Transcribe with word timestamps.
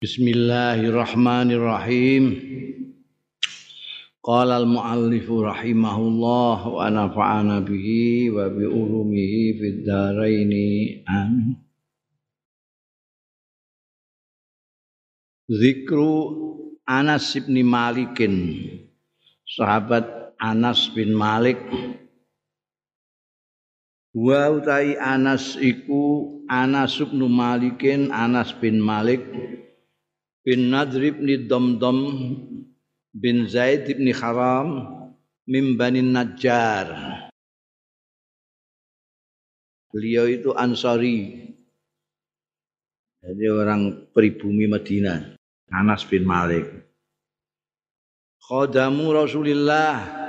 Bismillahirrahmanirrahim. 0.00 2.24
Qala 4.24 4.64
al-muallif 4.64 5.28
rahimahullah 5.28 6.56
wa 6.64 6.88
nafa'ana 6.88 7.60
bihi 7.60 8.32
wa 8.32 8.48
bi 8.48 8.64
ulumihi 8.64 9.60
fid 9.60 9.84
dharain. 9.84 10.48
Amin. 11.04 11.60
Zikru 15.52 16.16
Anas 16.88 17.36
bin 17.36 17.60
Malikin. 17.60 18.56
Sahabat 19.52 20.32
Anas 20.40 20.88
bin 20.96 21.12
Malik 21.12 21.60
Wa 24.16 24.48
utai 24.48 24.96
Anas 24.96 25.60
iku 25.60 26.40
Anas 26.48 26.96
bin 27.04 27.20
Malikin 27.28 28.08
Anas 28.08 28.56
bin 28.56 28.80
Malik 28.80 29.28
bin 30.44 30.72
Nadr 30.72 31.12
bin 31.16 31.46
Damdam 31.48 31.98
bin 33.12 33.46
Zaid 33.46 33.90
bin 33.90 34.08
Haram 34.16 34.68
min 35.44 35.76
Bani 35.76 36.00
Najjar. 36.00 36.88
Beliau 39.90 40.30
itu 40.30 40.54
Ansari. 40.54 41.50
Jadi 43.20 43.44
orang 43.52 44.08
pribumi 44.14 44.70
Madinah. 44.70 45.36
Anas 45.70 46.06
bin 46.06 46.24
Malik. 46.24 46.66
Khadamu 48.40 49.12
Rasulillah. 49.12 50.20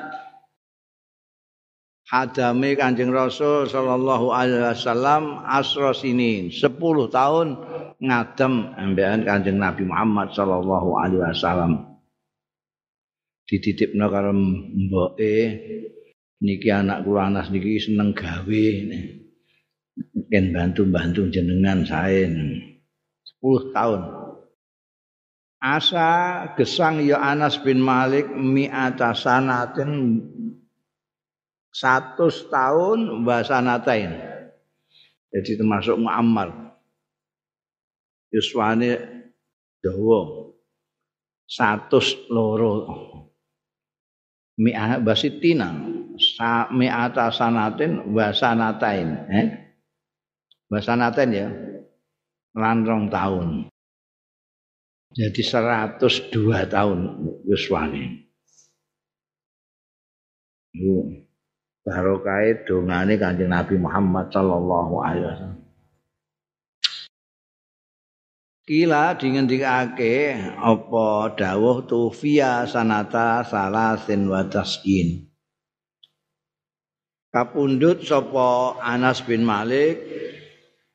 Hadame 2.12 2.76
Kanjeng 2.76 3.16
Rasul 3.16 3.72
sallallahu 3.72 4.36
alaihi 4.36 4.68
wasallam 4.68 5.48
asra 5.48 5.96
sinin, 5.96 6.52
10 6.52 6.76
tahun 7.08 7.56
ngadem 8.02 8.74
ambekan 8.74 9.22
Kanjeng 9.22 9.62
Nabi 9.62 9.86
Muhammad 9.86 10.34
sallallahu 10.34 10.90
alaihi 10.98 11.22
wasallam. 11.22 12.02
Dititipno 13.46 14.10
karo 14.10 14.34
mboke 14.34 15.36
niki 16.42 16.70
anak 16.74 17.06
kula 17.06 17.30
Anas 17.30 17.54
niki 17.54 17.78
seneng 17.78 18.18
gawe 18.18 18.66
ken 20.32 20.46
bantu-bantu 20.50 21.30
jenengan 21.30 21.86
sae. 21.86 22.26
10 22.26 23.76
tahun. 23.76 24.02
Asa 25.62 26.10
gesang 26.58 27.06
ya 27.06 27.22
Anas 27.22 27.62
bin 27.62 27.78
Malik 27.86 28.26
mi'ata 28.34 29.14
sanatin 29.14 30.18
100 31.70 32.18
tahun 32.50 33.22
wasanatain. 33.22 34.12
Jadi 35.32 35.52
termasuk 35.62 36.02
Muammar. 36.02 36.71
Yuswane 38.32 38.90
dawa. 39.84 40.52
100 41.52 42.32
loro. 42.32 42.74
Mi'ah 44.56 45.04
basitina 45.04 45.68
sa 46.16 46.72
mi'ata 46.72 47.28
sanatin 47.28 48.16
wasanatain 48.16 49.10
eh? 49.28 49.48
Wasanatain 50.72 51.32
ya. 51.36 51.48
Lan 52.56 52.88
tahun. 52.88 53.68
Jadi 55.12 55.42
102 55.44 56.72
tahun 56.72 57.00
yuswane. 57.44 58.32
Bu 60.72 61.28
barokah 61.84 62.64
dongane 62.64 63.20
Kanjeng 63.20 63.52
Nabi 63.52 63.76
Muhammad 63.76 64.32
sallallahu 64.32 64.94
alaihi 65.04 65.28
wasallam 65.28 65.61
Kila 68.62 69.18
dingendikake 69.18 70.38
apa 70.62 71.34
dawuh 71.34 71.82
tufia 71.90 72.70
sanata 72.70 73.42
salasin 73.42 74.30
wa 74.30 74.46
taskin. 74.46 75.26
Kapundhut 77.34 78.06
sapa 78.06 78.78
Anas 78.78 79.26
bin 79.26 79.42
Malik 79.42 79.98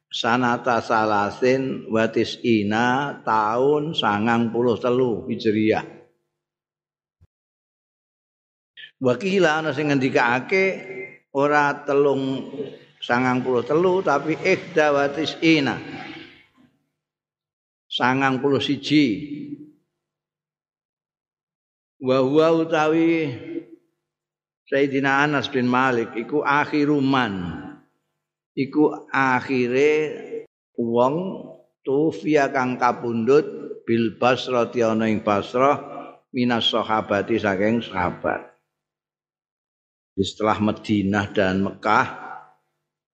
sanata 0.06 0.78
salasin 0.78 1.90
wa 1.90 2.06
tisina 2.06 3.18
taun 3.26 3.98
sangang 3.98 4.54
puluh 4.54 4.78
telu 4.78 5.26
Hijriyah. 5.26 5.82
Wakila 9.02 9.58
ana 9.58 9.74
sing 9.74 9.90
ngendikake 9.90 10.64
ora 11.34 11.82
telung 11.82 12.46
sangang 13.02 13.42
puluh 13.42 13.66
telu 13.66 14.06
tapi 14.06 14.38
ikhda 14.38 14.94
wa 14.94 15.10
tisina. 15.10 16.05
Sangang 17.96 18.44
puluh 18.44 18.60
siji. 18.60 19.32
Wa 21.96 22.20
utawi 22.52 23.32
Sayyidina 24.68 25.24
Anas 25.24 25.48
bin 25.48 25.64
Malik 25.64 26.12
iku 26.12 26.44
akhiruman. 26.44 27.64
Iku 28.52 29.08
akhire 29.08 29.92
wong 30.76 31.16
tufia 31.80 32.52
kang 32.52 32.76
kapundhut 32.76 33.48
bil 33.88 34.16
Basra 34.20 34.68
ana 34.68 35.08
ing 35.08 35.24
Basrah 35.24 35.80
minas 36.32 36.68
sahabati 36.68 37.40
saking 37.40 37.80
sahabat. 37.80 38.52
Setelah 40.16 40.56
Madinah 40.60 41.26
dan 41.36 41.64
Mekah 41.64 42.25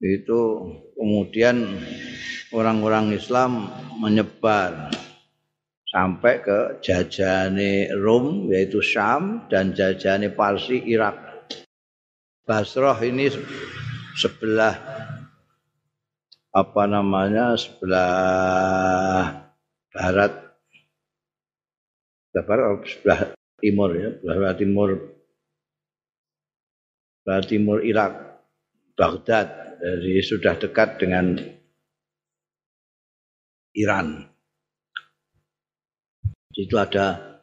itu 0.02 0.40
kemudian 0.98 1.78
orang-orang 2.50 3.14
Islam 3.14 3.70
menyebar 4.02 4.90
sampai 5.86 6.42
ke 6.42 6.58
jajane 6.82 7.86
Rom 8.02 8.50
yaitu 8.50 8.82
Syam 8.82 9.46
dan 9.46 9.70
jajane 9.70 10.34
Parsi 10.34 10.82
Irak. 10.90 11.46
Basrah 12.42 12.98
ini 13.06 13.30
sebelah 14.18 14.74
apa 16.50 16.82
namanya 16.90 17.54
sebelah 17.54 19.22
barat. 19.94 20.32
Sebelah 22.34 22.44
barat 22.50 22.66
sebelah 22.90 23.20
timur 23.62 23.90
ya 23.94 24.10
sebelah 24.18 24.54
timur. 24.58 24.90
Sebelah 27.22 27.42
timur 27.46 27.78
Irak 27.86 28.31
Baghdad 28.94 29.78
jadi 29.82 30.22
sudah 30.22 30.54
dekat 30.60 31.02
dengan 31.02 31.38
Iran. 33.74 34.28
Itu 36.52 36.76
ada 36.76 37.40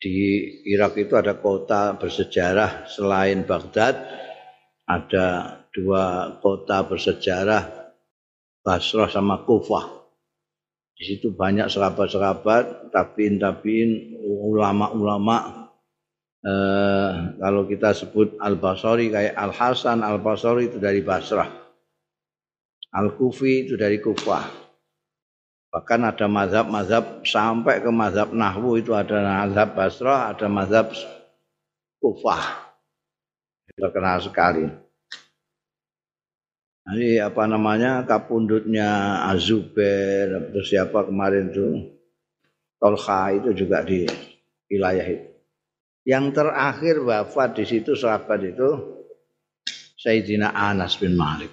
di 0.00 0.16
Irak 0.64 0.96
itu 0.96 1.12
ada 1.12 1.36
kota 1.36 1.94
bersejarah 2.00 2.88
selain 2.88 3.44
Baghdad 3.44 4.00
ada 4.88 5.60
dua 5.70 6.36
kota 6.40 6.82
bersejarah 6.88 7.80
Basrah 8.60 9.08
sama 9.08 9.40
Kufah. 9.44 10.00
Di 10.92 11.08
situ 11.08 11.32
banyak 11.32 11.72
sahabat-sahabat, 11.72 12.92
tabiin-tabiin, 12.92 14.20
ulama-ulama. 14.20 15.59
Eh, 16.40 17.12
kalau 17.36 17.68
kita 17.68 17.92
sebut 17.92 18.40
Al-Basri 18.40 19.12
kayak 19.12 19.36
Al-Hasan 19.36 20.00
Al-Basri 20.00 20.72
itu 20.72 20.80
dari 20.80 21.04
Basrah. 21.04 21.52
Al-Kufi 22.96 23.68
itu 23.68 23.76
dari 23.76 24.00
Kufah. 24.00 24.48
Bahkan 25.70 26.00
ada 26.02 26.26
mazhab-mazhab 26.26 27.22
sampai 27.28 27.84
ke 27.84 27.92
mazhab 27.92 28.32
Nahwu 28.32 28.80
itu 28.80 28.96
ada 28.96 29.20
mazhab 29.44 29.76
Basrah, 29.76 30.32
ada 30.32 30.48
mazhab 30.48 30.88
Kufah. 32.00 32.72
Terkenal 33.76 34.24
sekali. 34.24 34.64
Jadi 36.88 37.20
apa 37.22 37.44
namanya 37.46 38.02
kapundutnya 38.08 39.22
Azubair, 39.28 40.50
terus 40.50 40.72
siapa 40.72 41.04
kemarin 41.04 41.52
itu 41.52 41.68
Tolha 42.80 43.36
itu 43.36 43.52
juga 43.52 43.84
di 43.84 44.08
wilayah 44.72 45.04
itu. 45.04 45.29
Yang 46.04 46.40
terakhir 46.40 46.96
wafat 47.04 47.60
di 47.60 47.64
situ 47.68 47.92
sahabat 47.92 48.40
itu 48.40 48.70
Sayyidina 50.00 50.56
Anas 50.56 50.96
bin 50.96 51.12
Malik. 51.12 51.52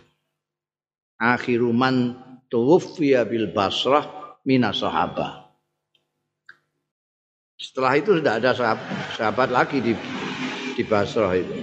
Akhiruman 1.19 2.15
tuwfiya 2.47 3.27
bil 3.27 3.51
Basrah 3.51 4.38
minas 4.47 4.79
sahabah. 4.79 5.51
Setelah 7.57 7.94
itu 7.97 8.21
sudah 8.21 8.33
ada 8.38 8.53
sahabat, 8.53 8.89
sahabat 9.17 9.49
lagi 9.51 9.81
di 9.83 9.94
di 10.77 10.83
Basrah 10.85 11.33
itu. 11.35 11.55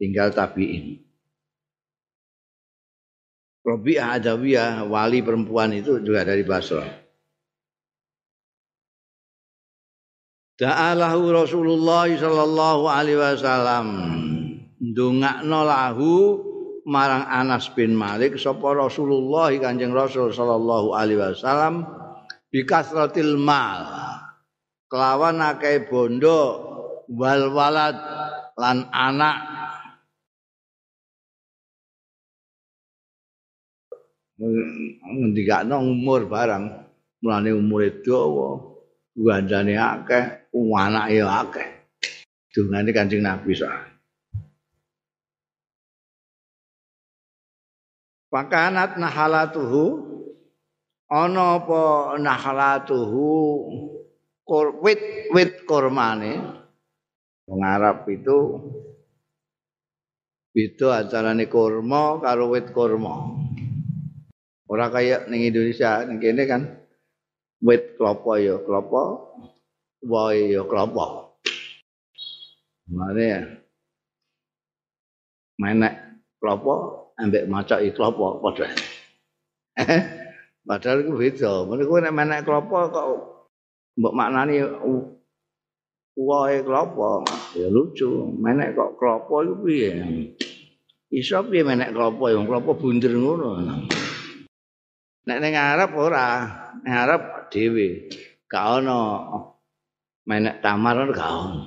Tinggal 0.00 0.32
tabi'in. 0.34 1.06
Robi'ah 3.66 4.18
Adawiyah, 4.18 4.86
wali 4.86 5.26
perempuan 5.26 5.74
itu 5.74 5.98
juga 5.98 6.22
dari 6.22 6.46
Basrah. 6.46 7.05
Da'alahu 10.56 11.36
Rasulullah 11.36 12.08
sallallahu 12.08 12.88
alaihi 12.88 13.20
wasallam. 13.20 13.86
Ndongakno 14.80 15.60
lahu 15.68 16.12
marang 16.88 17.28
Anas 17.28 17.68
bin 17.76 17.92
Malik 17.92 18.40
sapa 18.40 18.72
Rasulullah 18.72 19.52
Kanjeng 19.52 19.92
Rasul 19.92 20.32
sallallahu 20.32 20.96
alaihi 20.96 21.20
wasallam 21.20 21.84
bikasratil 22.48 23.36
mal. 23.36 23.84
Kelawan 24.88 25.44
akeh 25.44 25.92
bondo 25.92 26.40
wal 27.12 27.52
walad 27.52 28.00
lan 28.56 28.88
anak. 28.96 29.38
Ngendikane 34.40 35.76
umur 35.76 36.24
barang 36.24 36.64
mulane 37.20 37.50
umure 37.52 38.00
dawa 38.00 38.75
gandane 39.16 39.74
akeh 39.80 40.24
anake 40.52 41.18
akeh. 41.24 41.68
Dungane 42.56 42.88
Kanjeng 42.88 43.20
Nabi 43.20 43.52
sak 43.52 43.68
Pakanat 48.32 48.96
nahalatuhu 48.96 49.84
ana 51.12 51.60
apa 51.60 52.16
nahalatuhu 52.16 53.28
wit 54.80 55.02
wit 55.36 55.52
kurmane 55.68 56.40
wong 57.44 57.60
Arab 57.60 58.08
itu 58.08 58.60
beda 60.50 61.04
acarane 61.04 61.44
kurma 61.46 62.18
karo 62.18 62.50
wit 62.50 62.72
kurma 62.72 63.36
ora 64.66 64.90
kaya 64.90 65.28
ning 65.30 65.46
Indonesia 65.46 66.02
ning 66.08 66.18
kene 66.18 66.42
kan 66.48 66.62
wit 67.66 67.98
klopo 67.98 68.38
ya 68.38 68.62
klopo 68.62 69.02
wae 70.06 70.54
ya 70.54 70.62
klopo 70.62 71.34
mane 72.86 73.24
ya 73.26 73.40
menek 75.58 75.94
klopo 76.38 76.74
ambek 77.18 77.48
maca 77.48 77.80
klopo 77.90 78.38
padha. 78.44 78.68
Padahal 80.66 81.06
iku 81.06 81.14
beda. 81.14 81.52
Mergo 81.70 81.94
nek 82.02 82.14
menek 82.14 82.40
klopo 82.42 82.76
kok 82.90 83.06
mbok 83.96 84.14
maknani 84.14 84.60
wae 86.18 86.56
klopo, 86.66 87.22
ya 87.54 87.68
lucu. 87.70 88.34
Menek 88.36 88.74
kok 88.74 88.98
klopo 88.98 89.46
iku 89.46 89.54
piye? 89.62 89.90
Iso 91.14 91.46
piye 91.46 91.62
menek 91.62 91.94
klopo 91.94 92.28
ya 92.28 92.42
klopo 92.42 92.74
bunder 92.74 93.14
ngono. 93.14 93.50
Nek 95.26 95.38
ning 95.42 95.54
Arab 95.54 95.90
ora, 95.94 96.26
ning 96.82 96.94
Arab 96.94 97.22
dhewe. 97.52 98.10
Gak 98.46 98.64
ono 98.82 99.00
menek 100.26 100.62
tamar 100.62 100.96
gak 101.10 101.30
ono. 101.30 101.62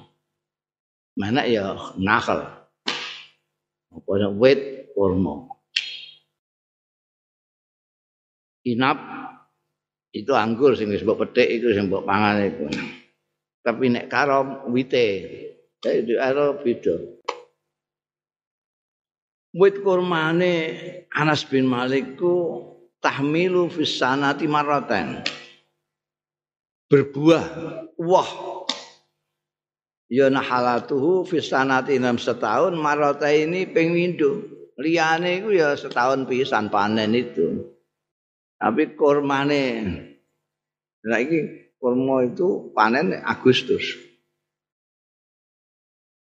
Menek 1.19 1.45
ya 1.51 1.75
nakal. 1.99 2.69
Apa 3.89 4.29
wit 4.35 4.91
kurma. 4.93 5.49
Inap 8.67 8.99
itu 10.13 10.33
anggur 10.33 10.73
sing 10.73 10.89
wis 10.89 11.05
mbok 11.05 11.25
petik 11.25 11.47
iku 11.47 11.73
sing 11.73 11.87
mbok 11.87 12.05
pangan 12.05 12.37
iku. 12.43 12.65
Tapi 13.59 13.91
nek 13.91 14.07
karom 14.07 14.71
wite, 14.71 15.07
itu 15.83 16.15
aro 16.17 16.57
beda. 16.63 16.95
Wit 19.55 19.81
kurmane 19.81 20.53
Anas 21.09 21.43
bin 21.43 21.65
Malik 21.65 22.19
ku 22.19 22.63
tahmilu 23.01 23.67
fis 23.73 23.97
sanati 23.97 24.45
maratan. 24.45 25.25
Berbuah 26.89 27.45
wah 28.01 28.29
ya 30.09 30.25
nahalatuhu 30.33 31.21
fis 31.21 31.45
sanati 31.45 32.01
enam 32.01 32.17
setahun 32.17 32.73
marata 32.73 33.29
ini 33.29 33.69
ping 33.69 33.93
liyane 34.79 35.43
iku 35.43 35.53
ya 35.53 35.77
setahun 35.77 36.25
pisan 36.25 36.73
panen 36.73 37.13
itu. 37.13 37.77
Tapi 38.57 38.97
kurmane 38.97 39.63
nah 41.05 41.21
iki 41.21 41.71
kurma 41.77 42.25
itu 42.25 42.73
panen 42.73 43.21
Agustus. 43.21 43.95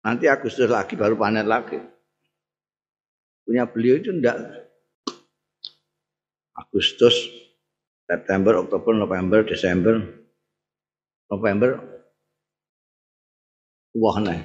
Nanti 0.05 0.29
Agustus 0.29 0.69
lagi 0.69 0.94
baru 0.94 1.17
panen 1.17 1.49
lagi. 1.49 1.81
Punya 3.43 3.64
beliau 3.64 3.97
itu 3.97 4.12
ndak 4.12 4.37
Agustus, 6.53 7.17
September, 8.05 8.61
Oktober, 8.61 8.93
November, 8.93 9.41
Desember, 9.41 9.97
November, 11.29 11.81
wah 13.93 14.17
nih, 14.21 14.41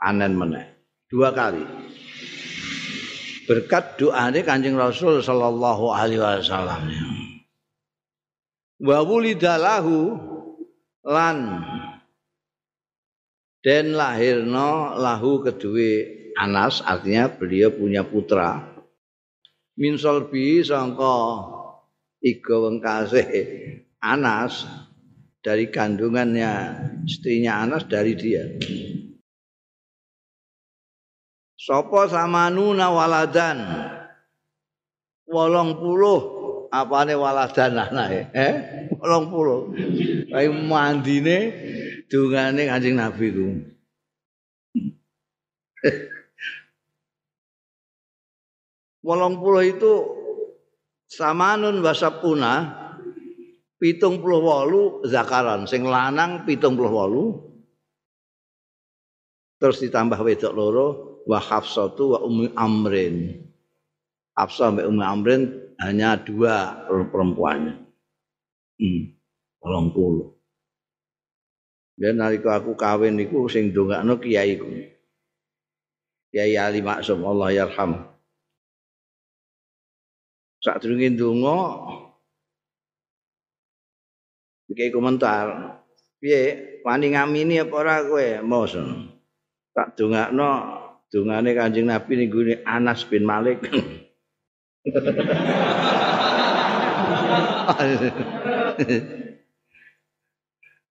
panen 0.00 0.32
meneh 0.36 0.66
dua 1.08 1.30
kali. 1.30 1.62
berkat 3.44 4.00
doane 4.00 4.40
Kanjeng 4.40 4.72
Rasul 4.72 5.20
sallallahu 5.20 5.92
alaihi 5.92 6.16
wasallam. 6.16 6.88
Wa 8.80 9.04
wulidalahu 9.04 10.16
lan 11.04 11.60
dan 13.60 13.92
lahirno 13.92 14.96
lahu 14.96 15.44
kedua 15.44 16.24
Anas 16.40 16.82
artinya 16.82 17.30
beliau 17.30 17.70
punya 17.70 18.02
putra 18.02 18.74
min 19.78 19.94
solbi 20.00 20.64
sangka 20.64 21.46
iga 22.24 22.56
wengkasih 22.58 23.28
Anas 24.02 24.66
dari 25.44 25.68
kandungannya 25.68 26.52
istrinya 27.04 27.60
Anas 27.60 27.84
dari 27.84 28.16
dia 28.16 28.48
Sopo 31.64 32.04
samanuna 32.04 32.92
waladan. 32.92 33.58
Wolong 35.24 35.80
puluh 35.80 36.20
apane 36.68 37.16
waladan 37.16 37.80
anake, 37.80 38.28
eh? 38.36 38.54
Wolong 39.00 39.32
puluh. 39.32 39.72
Kayak 40.28 40.60
mandine 40.60 41.38
dungane 42.12 42.68
Kanjeng 42.68 43.00
Nabi 43.00 43.26
ku. 43.32 43.48
Wolong 49.00 49.40
puluh 49.40 49.64
itu 49.64 49.92
samanun 51.08 51.80
wasapuna 51.80 52.83
pitung 53.78 54.22
puluh 54.22 54.40
wolu 54.40 54.82
zakaran 55.06 55.66
sing 55.66 55.84
lanang 55.84 56.46
pitung 56.46 56.74
puluh 56.78 56.92
wolu 56.92 57.24
terus 59.58 59.80
ditambah 59.80 60.20
wedok 60.20 60.52
loro 60.52 60.88
wa 61.24 61.40
Hafsatu 61.40 62.16
wa 62.16 62.18
Ummi 62.20 62.52
Amrin. 62.52 63.16
Hafsah 64.36 64.70
sampai 64.70 64.84
Ummi 64.84 65.04
Amrin 65.04 65.42
hanya 65.80 66.20
dua 66.20 66.84
perempuannya. 66.86 67.80
Hmm, 68.76 69.02
tolong 69.62 69.88
puluh. 69.94 70.28
Dan 71.94 72.18
nalika 72.18 72.58
aku 72.58 72.74
kawin 72.74 73.14
niku 73.14 73.46
sing 73.46 73.70
ndongakno 73.70 74.18
kiai 74.18 74.58
ku. 74.58 74.66
Kiai 76.34 76.58
Ali 76.58 76.82
Maksum 76.82 77.22
Allah 77.22 77.54
yarham. 77.54 78.10
Sak 80.58 80.82
durunge 80.82 81.14
ndonga 81.14 81.56
Kiai 84.74 84.90
komentar, 84.90 85.78
piye 86.18 86.82
wani 86.82 87.14
ngamini 87.14 87.62
apa 87.62 87.74
ora 87.78 88.02
kowe? 88.02 88.42
Mos. 88.42 88.74
Tak 89.74 89.98
dongakno 89.98 90.50
Dungane 91.14 91.54
Kanjeng 91.54 91.86
Nabi 91.86 92.18
niku 92.18 92.42
Anas 92.66 93.06
bin 93.06 93.22
Malik. 93.22 93.62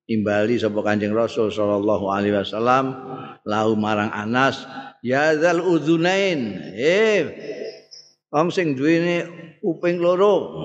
imbali 0.08 0.56
sapa 0.56 0.80
kanjeng 0.84 1.12
rasul 1.12 1.52
sallallahu 1.52 2.08
alaihi 2.12 2.36
wasallam 2.36 2.96
lahu 3.44 3.76
marang 3.76 4.12
Anas 4.12 4.64
ya 5.04 5.36
zal 5.36 5.60
udzunain. 5.60 6.64
Eh 6.76 7.22
wong 8.32 8.50
sing 8.56 8.80
duwene 8.80 9.28
kuping 9.60 10.00
loro. 10.00 10.64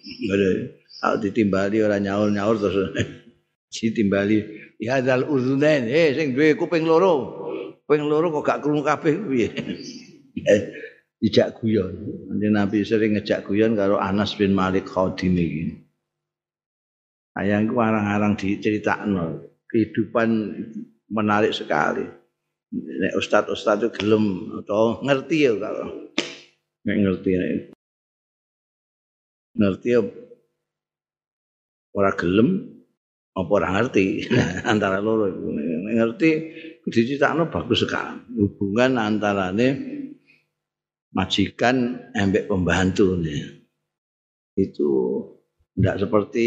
Ngene. 0.00 0.80
Ditimbali 1.20 1.84
ora 1.84 2.00
nyaur-nyaur 2.00 2.56
terus. 2.56 2.90
Ditimbali 3.76 4.38
ya 4.80 5.04
dal 5.04 5.28
uzunain 5.28 5.84
eh 5.84 6.16
sing 6.16 6.32
duwe 6.32 6.56
kuping 6.56 6.88
loro. 6.88 7.44
Kuping 7.84 8.08
loro 8.08 8.32
kok 8.40 8.44
gak 8.48 8.58
krungu 8.64 8.82
kabeh 8.82 9.14
piye 9.28 9.48
dijak 11.20 11.60
guyon. 11.60 11.92
Nanti 12.28 12.46
Nabi 12.52 12.76
sering 12.84 13.16
ngejak 13.16 13.48
guyon 13.48 13.74
karo 13.74 13.96
Anas 13.96 14.36
bin 14.36 14.52
Malik 14.52 14.88
Khadim 14.88 15.36
iki 15.36 15.86
ayangku 17.36 17.76
arang-arang 17.78 18.34
diceritakno. 18.34 19.44
Kehidupan 19.68 20.28
menarik 21.12 21.52
sekali. 21.52 22.02
Nek 22.72 23.14
ustaz-ustaz 23.14 23.78
itu 23.78 23.88
gelem 23.94 24.50
atau 24.64 24.98
ngerti 25.04 25.46
ya 25.46 25.54
kalau 25.54 26.10
nek 26.82 26.96
ngerti 26.98 27.30
nek 27.38 27.50
ngerti 29.54 29.88
ya 29.94 30.00
ora 31.94 32.10
gelem 32.18 32.48
apa 33.36 33.50
ora 33.52 33.68
ngerti? 33.78 34.26
Antara 34.70 34.98
loro 34.98 35.30
iku. 35.30 35.46
Ngerti 35.94 36.30
dicitakno 36.90 37.52
bagus 37.52 37.86
sekali. 37.86 38.34
Hubungan 38.34 38.98
antarane 38.98 39.68
majikan 41.16 41.96
embek 42.12 42.44
pembantu 42.52 43.16
nih. 43.16 43.64
itu 44.56 44.88
tidak 45.76 45.96
seperti 46.00 46.46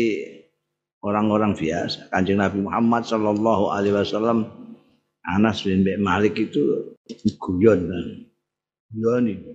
orang-orang 1.05 1.53
biasa 1.53 2.09
kanjeng 2.09 2.41
Nabi 2.41 2.65
Muhammad 2.65 3.05
Shallallahu 3.05 3.69
Alaihi 3.69 3.93
Wasallam 3.93 4.49
Anas 5.25 5.61
bin 5.61 5.85
Malik 6.01 6.37
itu 6.37 6.93
guyon 7.37 7.85
kan 7.85 8.05
guyon 8.93 9.23
ini 9.29 9.53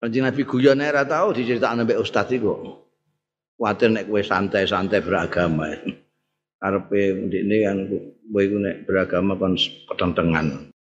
kanjeng 0.00 0.28
Nabi 0.28 0.44
guyon 0.44 0.84
era 0.84 1.08
tahu 1.08 1.32
diceritakan 1.36 1.88
embek 1.88 2.00
Ustadz 2.00 2.36
itu 2.36 2.52
Kuatir 3.54 3.86
nek 3.94 4.10
kowe 4.10 4.18
santai-santai 4.18 4.98
beragama. 4.98 5.78
Karepe 6.58 7.30
ndekne 7.30 7.56
kan 7.62 7.78
kowe 8.26 8.42
iku 8.42 8.56
nek 8.58 8.76
beragama 8.82 9.38
kon 9.38 9.54
ketentengan. 9.54 10.73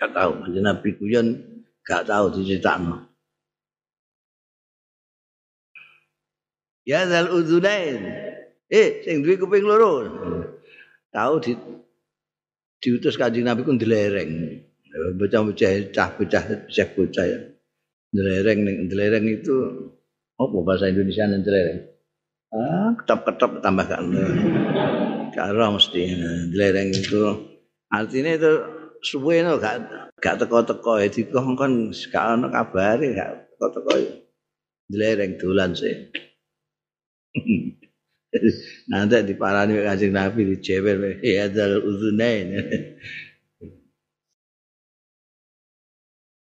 Gak 0.00 0.16
tahu, 0.16 0.32
kanjeng 0.40 0.64
Nabi 0.64 0.96
kuyon 0.96 1.26
gak 1.84 2.08
tahu 2.08 2.32
diceritakno. 2.32 3.04
Ya 6.88 7.04
zal 7.04 7.28
udzunain. 7.28 8.00
Eh, 8.72 9.04
sing 9.04 9.20
duwe 9.20 9.36
kuping 9.36 9.68
loro. 9.68 10.08
Tahu 11.12 11.34
di 11.44 11.52
diutus 12.80 13.20
kanjeng 13.20 13.44
Nabi 13.44 13.60
ku 13.60 13.76
ndelereng. 13.76 14.64
Bocah-bocah 15.20 15.92
cah-bocah 15.92 16.42
cah 16.64 16.88
bocah 16.96 17.24
ya. 17.28 17.38
Ndelereng 18.16 18.58
ning 18.64 19.24
itu 19.28 19.54
apa 20.40 20.56
bahasa 20.64 20.88
Indonesia 20.88 21.28
nanti 21.28 21.52
ah 22.50 22.90
ketop-ketop 22.98 23.62
tambah 23.62 23.86
gak 23.86 24.02
karo 25.36 25.78
mesti 25.78 26.02
lereng 26.50 26.90
itu 26.90 27.54
artinya 27.86 28.32
itu 28.34 28.52
suwe 29.00 29.42
no 29.44 29.56
gak 29.56 29.76
gak 30.20 30.38
teko-teko. 30.40 31.00
Ya 31.00 31.08
di 31.08 31.26
kong 31.28 31.56
kan 31.56 31.72
gak 31.92 32.24
ono 32.38 32.46
kabare 32.48 33.06
gak 33.16 33.30
teko-teko 33.56 33.92
lereng 34.92 35.38
dolan 35.40 35.72
sih. 35.76 35.94
Nanti 38.90 39.26
di 39.26 39.34
parani 39.34 39.74
kanjeng 39.74 40.14
Nabi 40.14 40.54
di 40.54 40.56
jewer 40.62 41.18
ya 41.26 41.50
dal 41.50 41.82
uzunain 41.82 42.54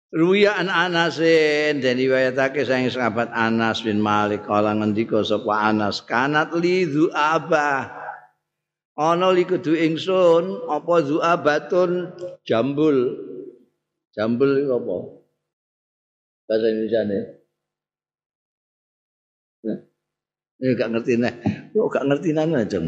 Ruya 0.08 0.56
an 0.56 0.72
Anasin 0.72 1.84
dan 1.84 2.00
riwayatake 2.00 2.64
sang 2.64 2.88
sahabat 2.88 3.28
Anas 3.28 3.84
bin 3.84 4.00
Malik. 4.00 4.48
Kala 4.48 4.72
ngendika 4.72 5.20
sapa 5.20 5.68
Anas 5.68 6.00
kanat 6.00 6.48
li 6.56 6.88
aba 7.12 7.92
ana 8.98 9.30
li 9.30 9.46
kudu 9.46 9.78
ingsun 9.78 10.66
apa 10.66 10.94
zuabatun 11.06 12.10
jambul. 12.42 13.14
Jambul 14.18 14.66
iku 14.66 14.72
apa? 14.82 14.96
Bahasa 16.50 16.66
Indonesia 16.74 17.00
ne? 17.06 17.18
Ini 20.58 20.74
gak 20.74 20.90
ngerti 20.90 21.22
nih, 21.22 21.34
kok 21.70 21.86
gak 21.94 22.06
ngerti 22.10 22.34
nana 22.34 22.66
aja. 22.66 22.82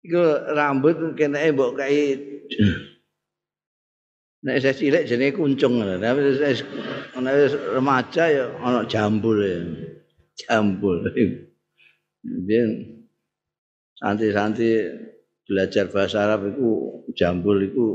Iku 0.00 0.22
rambut 0.56 0.96
kena 1.12 1.52
mbok 1.52 1.76
kayak 1.76 2.16
Nek 4.46 4.62
saya 4.62 4.78
cilik 4.78 5.10
jenenge 5.10 5.34
kuncung, 5.34 5.82
tapi 5.82 6.20
saya 6.38 6.54
remaja 7.74 8.24
ya 8.30 8.44
ana 8.62 8.86
jambul 8.86 9.42
ya. 9.42 9.58
Jambul. 10.38 11.02
Biyen 12.22 12.95
santi-santi 13.96 14.84
belajar 15.46 15.88
bahasa 15.88 16.26
Arab 16.26 16.52
itu 16.52 16.68
jambul 17.16 17.56
itu 17.62 17.86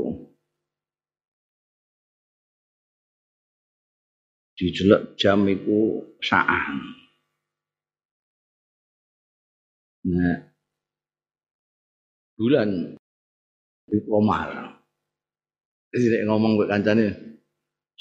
dijelek 4.56 5.18
jam 5.18 5.42
itu 5.48 6.02
saah. 6.22 6.64
Nah, 10.02 10.38
bulan 12.34 12.98
itu 13.90 14.08
omar. 14.10 14.78
Jadi 15.92 16.24
ngomong 16.24 16.56
gue 16.56 16.66
kancane 16.66 17.06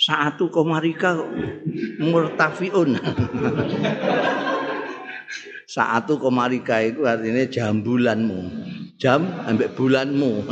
satu 0.01 0.50
komarika 0.50 1.13
murtafiun. 2.01 2.98
satu 5.72 6.20
komarika 6.20 6.84
itu 6.84 7.08
artinya 7.08 7.48
jam 7.48 7.80
bulanmu. 7.80 8.40
Jam 9.00 9.24
ambek 9.48 9.72
bulanmu. 9.80 10.44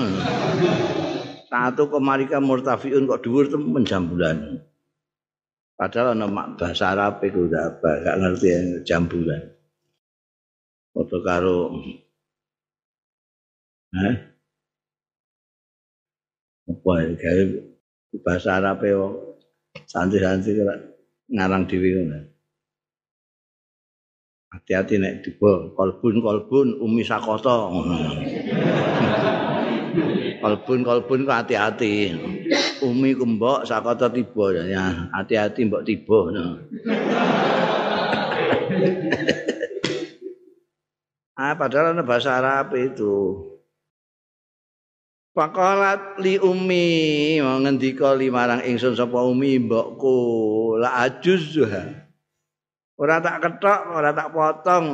Satu 1.52 1.92
komarika 1.92 2.40
murtafiun 2.40 3.04
kok 3.04 3.28
dhuwur 3.28 3.52
temen 3.52 3.84
jam 3.84 4.08
bulan. 4.08 4.64
Padahal 5.76 6.16
nama 6.16 6.56
bahasa 6.56 6.96
Arab 6.96 7.20
itu 7.24 7.52
udah 7.52 7.80
gak 7.80 8.18
ngerti 8.20 8.48
ya, 8.48 8.60
jam 8.88 9.12
bulan. 9.12 9.44
Foto 10.96 11.20
karo 11.24 11.72
eh? 13.96 14.16
apa 16.70 16.92
gawe 17.16 17.44
bahasa 18.22 18.60
Arab 18.60 18.84
santai-santai 19.88 20.52
kira 20.54 20.76
ngarang 21.32 21.64
dhewe 21.68 21.90
ngono. 21.96 22.39
Hati-hati 24.50 24.98
nek 24.98 25.22
dibo 25.22 25.78
kolbun 25.78 26.26
kolbun 26.26 26.82
umi 26.82 27.06
sakoto 27.06 27.70
kolbun 30.42 30.82
kolbun 30.82 31.22
kok 31.30 31.38
hati-hati. 31.46 32.18
Umi 32.82 33.14
kembok 33.14 33.70
sakoto 33.70 34.10
tiba 34.10 34.50
ya 34.66 35.14
hati-hati 35.14 35.70
mbok 35.70 35.86
tiba 35.86 36.20
ah 41.40 41.54
padahal 41.54 41.94
ada 41.94 42.02
bahasa 42.02 42.42
Arab 42.42 42.74
itu. 42.74 43.46
Faqalat 45.38 46.18
li 46.26 46.42
ummi 46.42 47.38
ngendika 47.38 48.18
li 48.18 48.34
marang 48.34 48.66
ingsun 48.66 48.98
sapa 48.98 49.22
ummi 49.22 49.62
mbokku 49.62 50.18
la 50.82 51.06
ajuzha. 51.06 52.09
Ora 53.00 53.24
tak 53.24 53.40
ketok, 53.40 53.96
ora 53.96 54.12
tak 54.12 54.36
potong. 54.36 54.88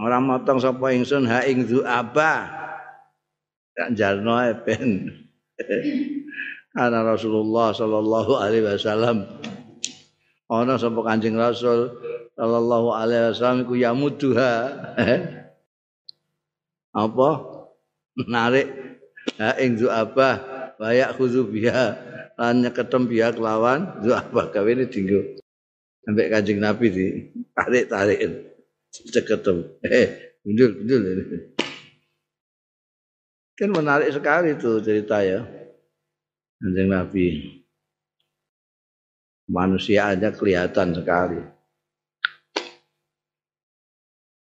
ora 0.00 0.16
motong 0.20 0.60
sapa 0.60 0.96
ingsun 0.96 1.28
ha 1.28 1.44
ing 1.44 1.64
abah 1.84 2.60
tak 3.76 3.96
jarno 3.96 4.36
ben. 4.64 5.08
Ana 6.76 7.02
Rasulullah 7.02 7.72
sallallahu 7.72 8.38
alaihi 8.38 8.62
wasallam 8.62 9.26
ana 10.46 10.78
sapa 10.78 11.00
Kanjeng 11.02 11.34
Rasul 11.34 11.90
sallallahu 12.36 12.92
alaihi 12.92 13.32
wasallam 13.32 13.64
iku 13.64 13.74
yamuduha. 13.80 14.52
Apa? 17.04 17.30
Narik. 18.28 18.68
Ha 19.40 19.56
ing 19.56 19.80
abah 19.88 20.36
bayak 20.76 21.16
khuzu 21.16 21.48
biha. 21.48 21.96
Lan 22.36 22.64
nyeketem 22.64 23.08
biha 23.08 23.32
kelawan 23.32 24.04
abah 24.04 24.52
gawene 24.52 24.84
dinggo 24.88 25.39
sampai 26.04 26.32
Kanjeng 26.32 26.60
Nabi 26.60 26.86
di 26.90 27.06
tarik-tarikin 27.52 28.32
ceketem. 28.90 29.80
Eh 29.86 30.36
mundur 30.44 30.72
mundur 30.80 31.00
kan 33.60 33.68
menarik 33.76 34.08
sekali 34.08 34.56
tuh 34.56 34.80
cerita 34.80 35.20
ya 35.20 35.44
Kanjeng 36.60 36.88
Nabi. 36.92 37.26
Manusia 39.50 40.14
aja 40.14 40.30
kelihatan 40.30 40.94
sekali. 40.94 41.42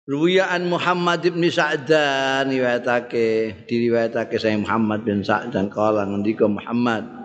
Ruwiyaan 0.03 0.67
Muhammad 0.67 1.23
bin 1.23 1.47
Sa'dan 1.47 2.51
riwayatake 2.51 3.63
diriwayatake 3.63 4.35
saya 4.35 4.59
Muhammad 4.59 5.07
bin 5.07 5.23
Sa'dan. 5.23 5.71
Kala 5.71 6.03
ngendika 6.03 6.43
Muhammad 6.43 7.22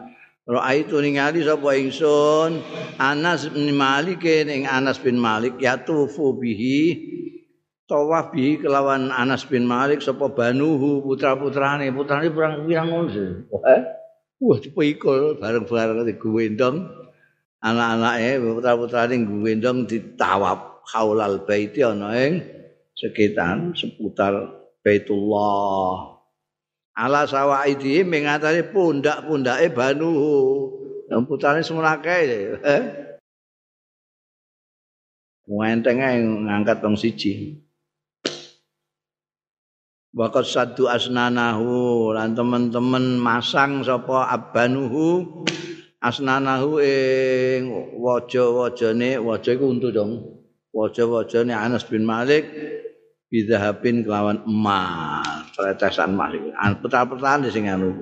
Ra'aitu 0.48 0.96
ningali 1.04 1.44
sapa 1.44 1.76
ingsun? 1.76 2.64
Anas 2.96 3.52
bin 3.52 3.68
Malik 3.76 4.24
ing 4.24 4.64
Anas 4.64 4.96
bin 4.96 5.20
Malik 5.20 5.60
yatufu 5.60 6.40
bihi 6.40 6.96
tawaf 7.84 8.32
bihi 8.32 8.64
kelawan 8.64 9.12
Anas 9.12 9.44
bin 9.44 9.68
Malik 9.68 10.00
sapa 10.00 10.32
banuhu 10.32 11.04
putra-putrane. 11.04 11.92
Putrane 11.92 12.32
pirang-pirang 12.32 12.88
ngono 12.88 13.12
eh? 13.68 13.80
Wah 14.40 14.58
dipikul 14.62 15.36
bareng-bareng 15.36 16.08
digwendong 16.08 16.96
anak-anake 17.60 18.40
putra-putrane 18.40 19.14
gwendong 19.28 19.84
ditawaf 19.84 20.88
haulal 20.96 21.44
baiti 21.44 21.84
ana 21.84 22.16
ing 22.16 22.40
sekitar 22.96 23.76
seputar 23.76 24.58
Baitullah. 24.78 26.17
Ala 26.98 27.30
sawaidi 27.30 28.02
mengatasi 28.02 28.74
pundak-pundake 28.74 29.70
Banu. 29.70 30.10
Yang 31.06 31.22
putane 31.30 31.62
semenake. 31.62 32.18
Eh? 32.58 32.82
Wenteng 35.46 36.02
ngangkat 36.44 36.82
tong 36.82 36.98
siji. 36.98 37.62
Wakat 40.10 40.50
satu 40.50 40.90
asnanahu 40.90 42.10
lan 42.10 42.34
teman-teman 42.34 43.22
masang 43.22 43.86
sapa 43.86 44.26
abanuhu 44.34 45.46
asnanahu 46.02 46.82
ing 46.82 47.94
waja-wajane 47.94 49.22
waja 49.22 49.54
iku 49.54 49.70
untu 49.70 49.94
dong. 49.94 50.42
Waja-wajane 50.74 51.54
Anas 51.54 51.86
bin 51.86 52.02
Malik 52.02 52.50
bidahabin 53.28 54.04
kelawan 54.04 54.40
emas 54.48 55.52
tetesan 55.52 56.16
emas 56.16 56.32
iki. 56.32 56.50
Petal-petalan 56.80 57.48
sing 57.52 57.68
anu. 57.68 58.00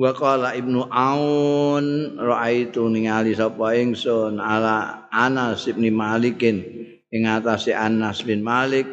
Wa 0.00 0.16
qala 0.16 0.56
ibnu 0.56 0.86
aun 0.88 2.16
raaitu 2.16 2.88
ningali 2.88 3.36
sapa 3.36 3.76
ingsun 3.76 4.40
ala 4.40 5.10
Anas 5.12 5.68
bin 5.68 5.92
Malikin. 5.92 6.62
Ing 7.10 7.26
atase 7.26 7.74
Anas 7.74 8.22
bin 8.22 8.40
Malik 8.40 8.86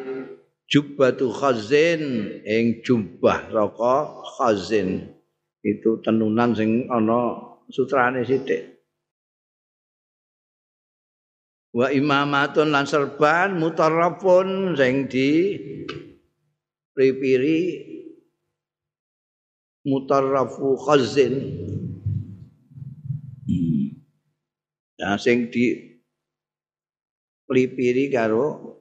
jubbatu 0.68 1.30
khazin. 1.32 2.02
Ing 2.44 2.82
jubbah 2.82 3.48
saka 3.48 3.96
khazin. 4.36 5.16
Itu 5.62 6.02
tenunan 6.02 6.52
sing 6.52 6.90
ana 6.90 7.40
sutrane 7.70 8.26
sithik 8.26 8.77
wa 11.74 11.92
imamatun 11.92 12.72
lan 12.72 12.88
serban 12.88 13.56
mutarrafun 13.60 14.72
sing 14.76 15.08
di 15.10 15.54
pripiri 16.96 17.60
mutarrafu 19.84 20.76
khazin 20.84 21.34
ya 24.98 25.14
sing 25.16 25.48
di 25.48 25.96
pripiri 27.48 28.12
karo 28.12 28.76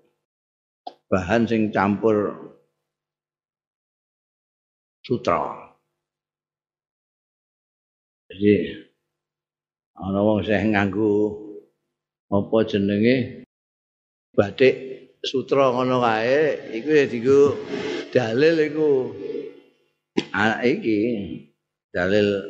bahan 1.08 1.48
sing 1.48 1.72
campur 1.72 2.36
sutra. 5.08 5.72
Jadi 8.28 8.76
ana 9.96 10.20
wong 10.20 10.44
sing 10.44 10.76
nganggo 10.76 11.47
apa 12.28 12.58
jenenge? 12.68 13.48
Batik 14.38 14.76
sutra 15.24 15.74
ngono 15.74 15.98
kae 16.04 16.70
iku 16.78 16.90
ya 16.94 17.06
diku 17.10 17.40
dalil 18.14 18.56
iku. 18.68 18.90
Anak 20.34 20.62
iki 20.66 21.00
dalil 21.90 22.42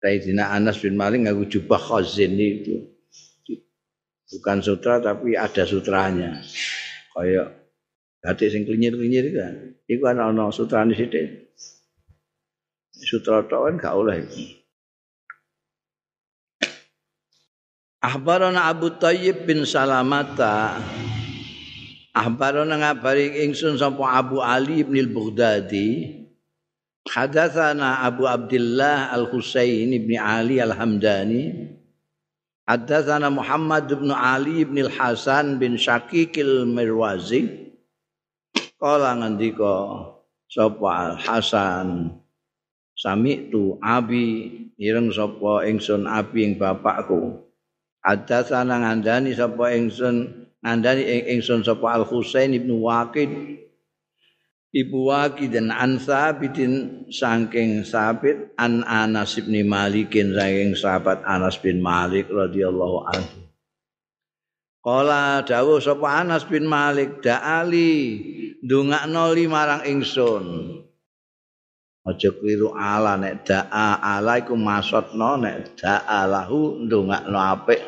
Sayyidina 0.00 0.52
Anas 0.52 0.80
bin 0.80 0.96
Malik 0.96 1.24
ngaku 1.24 1.44
jubah 1.48 1.80
khazin 1.80 2.36
itu. 2.36 2.88
Bukan 4.34 4.58
sutra 4.64 5.00
tapi 5.00 5.36
ada 5.36 5.64
sutranya. 5.68 6.40
Kayak 7.12 7.68
batik 8.24 8.48
sing 8.48 8.64
klinyir-klinyir 8.64 9.26
kan 9.36 9.54
iku 9.84 10.02
ana 10.08 10.32
ana 10.32 10.48
sutrane 10.48 10.96
sithik. 10.96 11.52
Sutra 12.94 13.44
tok 13.44 13.68
kan 13.68 13.74
gak 13.76 13.94
oleh 14.00 14.16
itu 14.24 14.64
Ahbarana 18.04 18.68
Abu 18.68 18.92
Tayyib 18.92 19.48
bin 19.48 19.64
Salamata. 19.64 20.76
Ahbarana 22.12 22.76
ngabari 22.76 23.48
ingsun 23.48 23.80
sapa 23.80 24.20
Abu 24.20 24.44
Ali 24.44 24.84
bin 24.84 25.08
Al-Baghdadi 25.08 26.20
Hadatsana 27.08 28.04
Abu 28.04 28.28
Abdullah 28.28 29.08
Al-Husain 29.08 29.88
bin 29.88 30.20
Ali 30.20 30.60
Al-Hamdani. 30.60 31.72
Hadatsana 32.68 33.32
Muhammad 33.32 33.88
bin 33.88 34.12
Ali 34.12 34.68
bin 34.68 34.84
Al-Hasan 34.84 35.56
bin 35.56 35.80
Syakik 35.80 36.36
Al-Mirwazi. 36.36 37.72
Kala 38.76 39.16
ngendika 39.16 40.12
sapa 40.52 40.88
Al-Hasan 41.08 42.20
Sami 42.94 43.48
tu 43.48 43.80
abi 43.80 44.52
ireng 44.76 45.08
sapa 45.08 45.64
ingsun 45.66 46.04
abi 46.04 46.46
ing 46.46 46.60
bapakku 46.60 47.44
ada 48.04 48.44
sana 48.44 48.84
ngandani 48.84 49.32
sapa 49.32 49.72
ingsun 49.72 50.46
ngandani 50.60 51.02
ing 51.08 51.40
ingsun 51.40 51.64
sapa 51.64 51.96
Al 51.96 52.04
Husain 52.04 52.52
ibnu 52.52 52.84
Waqid. 52.84 53.64
Ibu 54.74 55.06
Waqid 55.06 55.54
dan 55.54 55.70
an 55.70 56.02
Sabitin 56.02 57.06
saking 57.08 57.86
Sabit 57.86 58.52
an 58.60 58.82
Anas 58.84 59.38
bin 59.40 59.54
Malikin 59.70 60.34
saking 60.34 60.74
sahabat 60.76 61.24
Anas 61.24 61.56
bin 61.62 61.78
Malik 61.78 62.26
radhiyallahu 62.28 63.06
anhu. 63.08 63.38
Kala 64.84 65.40
dawuh 65.46 65.80
sapa 65.80 66.20
Anas 66.20 66.44
bin 66.44 66.68
Malik 66.68 67.24
da'ali 67.24 67.94
ndongakno 68.60 69.32
marang 69.48 69.86
ingsun 69.88 70.44
aja 72.04 72.30
kliru 72.36 72.76
ala 72.76 73.16
nek 73.16 73.48
da'a 73.48 73.96
ala 73.96 74.36
iku 74.36 74.52
maksudna 74.60 75.40
nek 75.40 75.80
da'a 75.80 76.28
lahu 76.28 76.84
ndongakno 76.84 77.38
apik. 77.40 77.80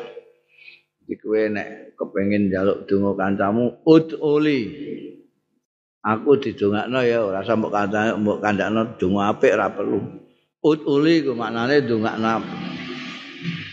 Iki 1.05 1.15
kowe 1.21 1.41
nek 1.53 1.93
kepengin 1.93 2.49
njaluk 2.49 2.89
donga 2.89 3.13
kancamu 3.13 3.85
utuli 3.85 4.59
aku 6.01 6.41
didongakno 6.41 6.99
ya 7.05 7.23
ora 7.23 7.45
usah 7.45 7.55
mbok 7.55 7.71
kancane 7.71 8.11
mbok 8.17 8.37
kandakno 8.41 8.81
donga 8.97 9.21
apik 9.31 9.53
ora 9.53 9.69
perlu. 9.69 9.99
Utuli 10.65 11.21
ku 11.21 11.37
maknane 11.37 11.85
dongakno 11.85 12.41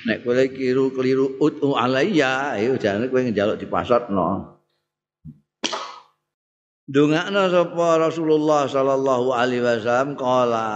nek 0.04 0.28
kowe 0.28 0.44
kiru 0.52 0.92
kliru 0.92 1.40
utu 1.40 1.72
alayya 1.72 2.60
ayo 2.60 2.76
jane 2.76 3.08
kowe 3.08 3.24
njaluk 3.24 3.56
dipasotno 3.56 4.53
Dungakna 6.84 7.48
sapa 7.48 7.96
Rasulullah 7.96 8.68
sallallahu 8.68 9.32
alaihi 9.32 9.64
wasallam 9.64 10.20
kala 10.20 10.68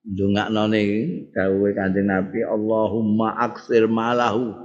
Dungakna 0.00 0.64
ning 0.64 1.28
dawuhe 1.36 1.76
Kanjeng 1.76 2.08
Nabi 2.08 2.40
Allahumma 2.40 3.36
aksir 3.44 3.84
malahu. 3.84 4.56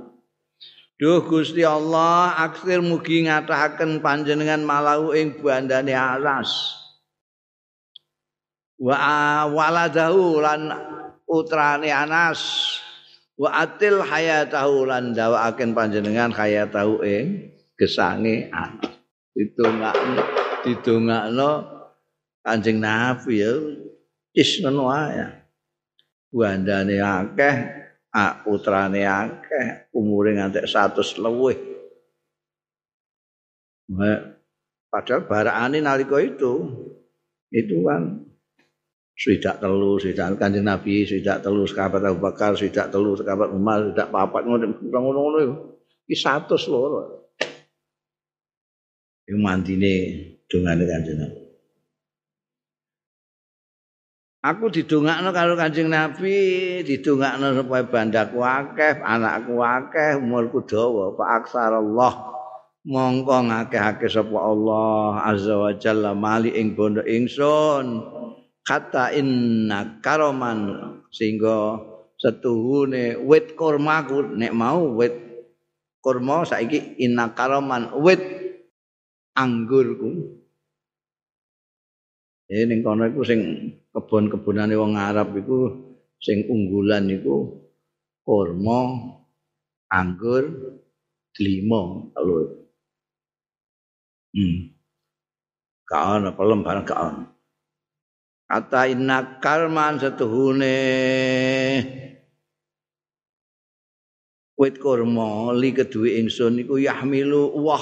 Duh 0.96 1.20
Gusti 1.28 1.68
Allah 1.68 2.40
aksir 2.40 2.80
mugi 2.80 3.28
ngatahaken 3.28 4.00
panjenengan 4.00 4.64
malahu 4.64 5.12
ing 5.12 5.36
bandane 5.44 5.92
alas. 5.92 6.80
Wa 8.80 9.44
waladahu 9.52 10.40
lan 10.40 10.72
putrane 11.28 11.92
Anas. 11.92 12.40
Wa 13.36 13.68
atil 13.68 14.00
hayatahu 14.00 14.88
lan 14.88 15.12
dawaaken 15.12 15.76
panjenengan 15.76 16.32
hayatahu 16.32 17.04
ing 17.04 17.52
gesange 17.76 18.48
anak 18.56 18.93
ditungakno 19.34 20.22
ditungakno 20.66 21.50
Kanjeng 22.44 22.80
Nabi 22.84 23.40
ya 23.40 23.54
wis 24.36 24.60
ngono 24.62 24.92
ae 24.92 25.26
bandane 26.34 26.98
akeh 27.00 27.56
putrane 28.44 29.02
akeh 29.06 29.94
umure 29.96 30.38
nganti 30.38 30.66
100 30.66 31.24
luwih 31.24 31.58
padahal 34.92 35.22
barakane 35.26 35.78
nalika 35.82 36.18
itu 36.22 36.54
itu 37.54 37.78
kan 37.86 38.24
Swidak 39.14 39.62
telu, 39.62 40.02
swidak 40.02 40.42
kanjeng 40.42 40.66
Nabi, 40.66 41.06
swidak 41.06 41.46
telu 41.46 41.70
sekabat 41.70 42.02
Abu 42.02 42.18
Bakar, 42.18 42.58
swidak 42.58 42.90
telu 42.90 43.14
sekabat 43.14 43.54
Umar, 43.54 43.86
swidak 43.86 44.10
papat 44.10 44.42
ngono-ngono 44.42 45.38
itu. 45.38 45.54
Iki 46.10 46.18
100 46.18 46.74
loro. 46.74 47.23
Iku 49.24 49.40
mandine 49.40 49.94
dongane 50.52 50.84
kanjeng 50.84 51.18
Nabi. 51.20 51.40
Aku 54.44 54.68
didongakno 54.68 55.32
karo 55.32 55.56
Kanjeng 55.56 55.88
Nabi, 55.88 56.36
didongakno 56.84 57.64
supaya 57.64 57.88
bandaku 57.88 58.44
akeh, 58.44 59.00
anakku 59.00 59.56
akeh, 59.64 60.20
umurku 60.20 60.68
dawa, 60.68 61.16
fa 61.16 61.40
aksarallah. 61.40 62.14
Mongko 62.84 63.48
ngakeh-akeh 63.48 64.12
sapa 64.12 64.36
Allah 64.36 65.24
Azza 65.24 65.56
wa 65.56 65.72
Jalla 65.80 66.12
mali 66.12 66.52
ing 66.52 66.76
bondo 66.76 67.00
ingsun. 67.00 68.04
kata 68.64 69.12
inna 69.12 70.00
karoman 70.00 70.60
sehingga 71.12 71.84
setuhune 72.16 73.20
wit 73.28 73.60
kurmaku 73.60 74.24
nek 74.40 74.56
mau 74.56 74.96
wit 74.96 75.12
kurma 76.00 76.48
saiki 76.48 76.96
inna 77.04 77.36
karoman 77.36 77.92
wit 78.00 78.24
anggurku 79.38 80.10
ini 82.54 82.64
ning 82.70 82.80
kono 82.86 83.10
iku 83.10 83.22
sing 83.26 83.40
kebon-kebonane 83.94 84.78
wong 84.78 84.94
Arab 84.98 85.34
iku 85.38 85.74
sing 86.22 86.46
unggulan 86.50 87.10
iku 87.10 87.66
kurma 88.22 89.10
anggur 89.90 90.44
limo 91.42 92.14
lho 92.14 92.38
hmm. 94.38 94.58
Kaon 95.84 96.30
apa 96.30 96.42
lembar 96.42 96.80
kaon 96.88 97.34
kata 98.54 98.86
inna 98.86 99.42
kalman 99.42 99.98
setuhune. 99.98 100.78
Wit 104.54 104.78
kurma 104.78 105.50
li 105.58 105.74
kedue 105.74 106.22
ingsun 106.22 106.62
iku 106.62 106.78
yahmilu 106.78 107.58
wah 107.58 107.82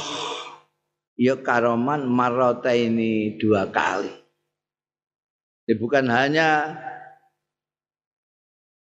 ya 1.22 1.38
karoman 1.38 2.10
marota 2.10 2.74
ini 2.74 3.38
dua 3.38 3.70
kali. 3.70 4.10
Jadi 5.70 5.78
bukan 5.78 6.10
hanya 6.10 6.74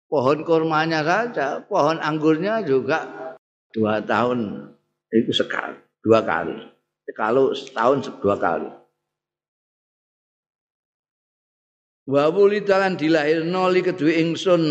pohon 0.06 0.46
kurmanya 0.46 1.02
saja 1.02 1.66
pohon 1.66 1.98
anggurnya 1.98 2.62
juga 2.62 3.34
dua 3.74 3.98
tahun 4.06 4.70
itu 5.10 5.34
sekali 5.34 5.74
dua 6.06 6.22
kali. 6.22 6.54
Kalau 7.18 7.50
setahun 7.50 8.06
dua 8.22 8.38
kali. 8.38 8.70
Wa 12.08 12.30
wulidalan 12.30 12.94
dilahirno 12.94 13.68
li 13.68 13.82
kedue 13.82 14.14
ingsun 14.22 14.62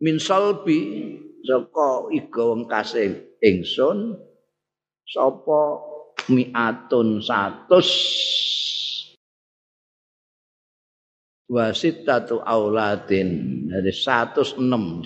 min 0.00 0.16
salbi 0.16 1.12
saka 1.44 2.10
iga 2.10 2.42
wong 2.42 2.66
kasih 2.66 3.38
ingsun 3.38 4.18
sapa 5.06 5.94
miatun 6.32 7.20
satus. 7.22 7.88
Wasitatu 11.46 12.42
auladin. 12.42 13.30
Dari 13.70 13.92
106 13.94 14.58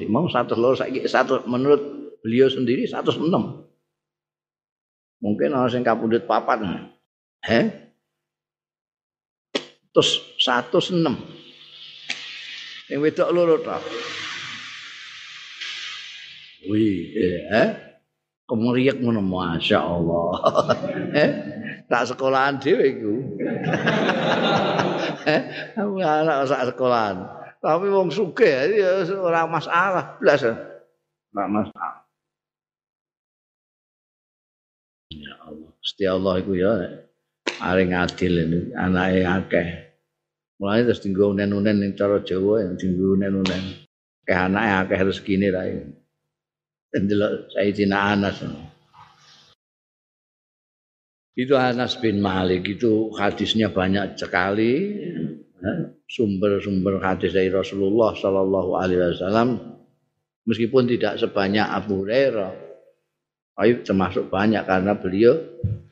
mau 0.09 0.24
100 0.24 0.56
loro 0.56 0.76
saiki 0.76 1.04
100 1.04 1.44
menurut 1.44 1.83
beliau 2.24 2.48
sendiri 2.48 2.88
106 2.88 3.20
mungkin 5.20 5.52
orang 5.52 5.68
sing 5.68 5.85
kapundhut 5.85 6.24
papat. 6.24 6.64
He? 7.44 7.61
Terus 9.92 10.11
106 10.40 10.96
Sing 12.90 12.98
wedok 12.98 13.30
loro 13.30 13.54
to. 13.62 13.70
Wih, 16.66 17.14
eh? 17.54 17.89
Kemeriak 18.50 18.98
ngono 18.98 19.22
Masya 19.22 19.78
Allah. 19.78 20.30
eh? 21.22 21.30
Tak 21.86 22.10
sekolahan 22.10 22.58
dhewe 22.58 22.82
iku. 22.82 23.14
eh? 25.30 25.42
Anak 25.78 26.50
sak 26.50 26.74
sekolahan. 26.74 27.30
Tapi 27.62 27.86
wong 27.86 28.10
sugih 28.10 28.74
ya 28.74 29.06
ora 29.22 29.46
masalah 29.46 30.18
blas. 30.18 30.42
Enggak 30.42 31.48
masalah. 31.52 32.02
Ya 35.14 35.34
Allah, 35.46 35.70
Gusti 35.78 36.04
Allah 36.06 36.34
iku 36.42 36.52
ya 36.58 36.72
paling 37.62 37.94
adil 37.94 38.32
ini 38.34 38.60
anake 38.74 39.22
akeh. 39.22 39.68
Mulane 40.58 40.90
terus 40.90 41.06
dinggo 41.06 41.30
unen-unen 41.30 41.76
ning 41.78 41.92
cara 41.94 42.18
Jawa 42.18 42.66
yang 42.66 42.74
dinggo 42.74 43.14
unen-unen. 43.14 43.62
Kayak 44.26 44.42
anake 44.50 44.70
akeh 44.90 44.98
rezekine 45.06 45.54
ra. 45.54 45.62
Ndelok 46.90 47.55
Sayyidina 47.55 48.18
Anas. 48.18 48.42
Itu 51.38 51.55
Anas 51.55 51.96
bin 52.03 52.18
Malik 52.18 52.66
itu 52.66 53.14
hadisnya 53.14 53.70
banyak 53.70 54.18
sekali 54.18 54.98
sumber-sumber 56.11 56.98
hadis 56.98 57.31
dari 57.31 57.48
Rasulullah 57.53 58.12
Shallallahu 58.16 58.70
Alaihi 58.74 59.14
Wasallam 59.14 59.48
meskipun 60.48 60.90
tidak 60.90 61.22
sebanyak 61.22 61.62
Abu 61.62 62.03
Hurairah 62.03 62.53
tapi 63.55 63.85
termasuk 63.85 64.33
banyak 64.33 64.64
karena 64.64 64.96
beliau 64.96 65.37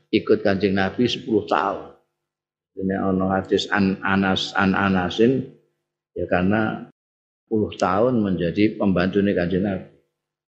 ikut 0.09 0.41
kancing 0.41 0.73
Nabi 0.73 1.05
10 1.05 1.23
tahun 1.45 1.89
ini 2.79 2.95
ono 2.95 3.27
hadis 3.29 3.67
an 3.69 3.99
Anas 4.01 4.55
an 4.55 4.71
Anasin 4.71 5.43
ya 6.15 6.23
karena 6.31 6.87
puluh 7.49 7.73
tahun 7.75 8.23
menjadi 8.23 8.77
pembantu 8.77 9.19
nih 9.19 9.35
kanjeng 9.35 9.65
Nabi. 9.65 9.88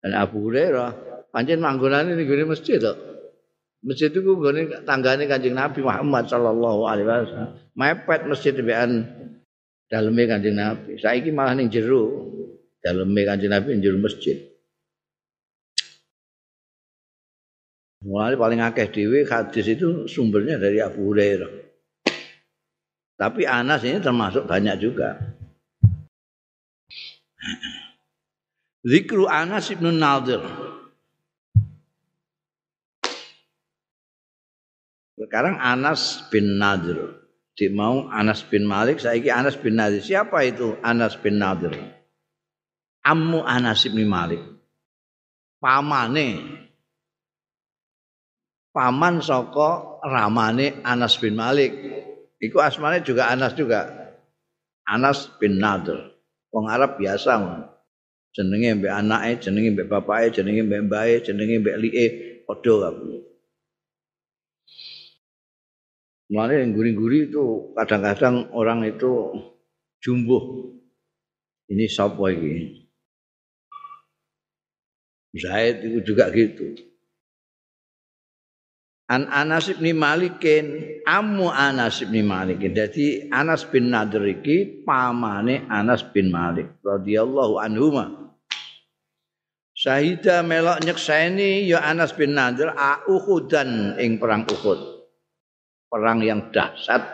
Dan 0.08 0.16
Abu 0.16 0.48
Hurairah 0.48 0.96
pancen 1.36 1.60
manggonane 1.60 2.16
ning 2.16 2.32
gone 2.32 2.48
masjid 2.48 2.80
to. 2.80 2.96
Masjid 3.84 4.08
itu 4.08 4.24
gone 4.24 4.88
tanggane 4.88 5.28
kanjeng 5.28 5.52
Nabi 5.52 5.84
Muhammad 5.84 6.32
sallallahu 6.32 6.88
alaihi 6.88 7.12
wasallam. 7.12 7.60
Mepet 7.76 8.24
masjid 8.24 8.56
mbekan 8.56 9.04
daleme 9.92 10.24
kanjeng 10.32 10.56
Nabi. 10.56 10.96
Saiki 10.96 11.36
malah 11.36 11.60
ning 11.60 11.68
jero 11.68 12.32
daleme 12.80 13.20
kanjeng 13.28 13.52
Nabi 13.52 13.76
ning 13.76 13.84
jero 13.84 14.00
masjid. 14.00 14.48
Mulai 18.08 18.40
paling 18.40 18.64
akeh 18.64 18.88
dhewe 18.88 19.28
hadis 19.28 19.68
itu 19.68 20.08
sumbernya 20.08 20.56
dari 20.56 20.80
Abu 20.80 21.12
Hurairah. 21.12 21.52
Tapi 23.20 23.44
Anas 23.44 23.84
ini 23.84 24.00
termasuk 24.00 24.48
banyak 24.48 24.80
juga. 24.80 25.20
Zikru 28.88 29.28
Anas 29.28 29.68
ibn 29.68 30.00
Nadir. 30.00 30.40
Sekarang 35.20 35.60
Anas 35.60 36.24
bin 36.32 36.56
Nadir. 36.56 37.20
Di 37.52 37.68
mau 37.68 38.08
Anas 38.08 38.48
bin 38.48 38.64
Malik, 38.64 39.04
saya 39.04 39.20
ini 39.20 39.28
Anas 39.28 39.60
bin 39.60 39.76
Nadir. 39.76 40.00
Siapa 40.00 40.40
itu 40.48 40.80
Anas 40.80 41.20
bin 41.20 41.36
Nadir? 41.36 41.76
Ammu 43.04 43.44
Anas 43.44 43.84
bin 43.92 44.08
Malik. 44.08 44.40
Pamane. 45.60 46.64
Paman 48.72 49.20
soko 49.20 50.00
ramane 50.00 50.80
Anas 50.88 51.20
bin 51.20 51.36
Malik. 51.36 51.76
Iku 52.40 52.64
asmane 52.64 53.04
juga 53.04 53.28
Anas 53.28 53.52
juga. 53.52 54.16
Anas 54.88 55.28
bin 55.42 55.60
Nadir. 55.60 56.14
Wong 56.56 56.72
Arab 56.72 56.96
biasa 56.96 57.36
jenenge 58.38 58.78
mbek 58.78 58.94
anake, 58.94 59.42
jenenge 59.42 59.74
mbek 59.74 59.90
bapake, 59.90 60.30
jenenge 60.30 60.62
mbek 60.62 60.82
mbae, 60.86 61.14
jenenge 61.26 61.56
mbek 61.58 61.78
li'e 61.82 62.06
padha 62.46 62.74
kabeh. 62.86 63.26
Mulane 66.28 66.54
yang 66.60 66.72
guri-guri 66.76 67.32
itu 67.32 67.72
kadang-kadang 67.74 68.52
orang 68.54 68.84
itu 68.86 69.12
jumbuh. 70.04 70.76
Ini 71.72 71.88
sapa 71.88 72.30
iki? 72.32 72.86
Zaid 75.36 75.84
itu 75.88 76.00
juga 76.04 76.28
gitu. 76.32 76.76
An 79.08 79.24
Anas 79.32 79.72
bin 79.72 79.96
Malikin 79.96 81.00
amu 81.08 81.48
Anas 81.48 82.04
bin 82.04 82.28
Malik. 82.28 82.60
Jadi 82.60 83.32
Anas 83.32 83.64
bin 83.64 83.88
Nadir 83.88 84.20
iki 84.28 84.84
pamane 84.84 85.64
Anas 85.72 86.04
bin 86.12 86.28
Malik 86.28 86.76
radhiyallahu 86.84 87.56
anhuma. 87.56 88.27
Syahida 89.78 90.42
melok 90.42 90.82
nyekseni 90.82 91.70
ya 91.70 91.86
Anas 91.86 92.18
bin 92.18 92.34
Nadir 92.34 92.74
Uhudan 93.06 93.94
ing 94.02 94.18
perang 94.18 94.50
Uhud. 94.50 95.06
Perang 95.86 96.26
yang 96.26 96.50
dahsyat 96.50 97.06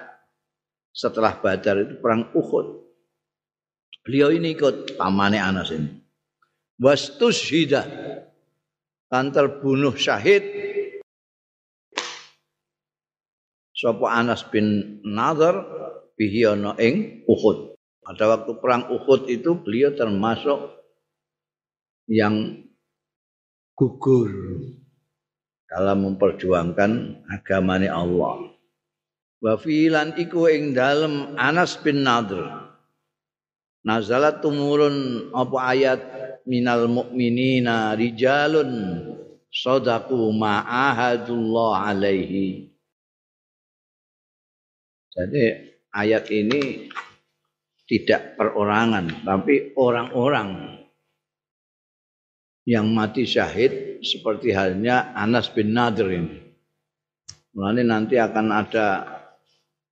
setelah 0.95 1.43
Badar 1.43 1.83
itu 1.83 1.99
perang 1.99 2.31
Uhud. 2.31 2.87
Beliau 4.07 4.31
ini 4.31 4.55
ikut 4.55 4.95
pamane 4.95 5.43
Anas 5.43 5.75
ini. 5.75 5.91
Wastushida 6.79 7.83
kan 9.11 9.35
terbunuh 9.35 9.99
syahid 9.99 10.47
sapa 13.75 14.07
Anas 14.07 14.47
bin 14.47 15.03
Nadir 15.03 15.67
bihi 16.15 16.47
ing 16.79 17.27
Uhud. 17.27 17.75
Pada 18.07 18.23
waktu 18.31 18.55
perang 18.63 18.87
Uhud 18.87 19.27
itu 19.27 19.51
beliau 19.59 19.91
termasuk 19.91 20.82
yang 22.07 22.63
gugur 23.73 24.29
dalam 25.69 26.05
memperjuangkan 26.05 27.23
agamanya 27.33 27.97
Allah. 27.97 28.53
Wa 29.43 29.57
filan 29.59 30.15
iku 30.15 30.47
ing 30.47 30.71
dalem 30.77 31.35
Anas 31.35 31.75
bin 31.81 32.05
Nadr. 32.05 32.63
Nazalat 33.83 34.39
tumurun 34.39 35.27
apa 35.35 35.57
ayat 35.75 36.01
minal 36.47 36.87
mu'minina 36.87 37.91
rijalun 37.99 38.71
sadaku 39.51 40.31
ma'ahadullah 40.31 41.91
alaihi. 41.91 42.71
Jadi 45.11 45.43
ayat 45.91 46.31
ini 46.31 46.87
tidak 47.85 48.39
perorangan 48.39 49.27
tapi 49.27 49.75
orang-orang 49.75 50.81
yang 52.63 52.87
mati 52.91 53.27
syahid 53.27 53.99
seperti 54.03 54.55
halnya 54.55 55.11
Anas 55.15 55.51
bin 55.51 55.75
Nadir 55.75 56.07
ini. 56.11 56.39
Mulanya 57.53 57.83
nanti 57.99 58.17
akan 58.17 58.47
ada 58.49 58.87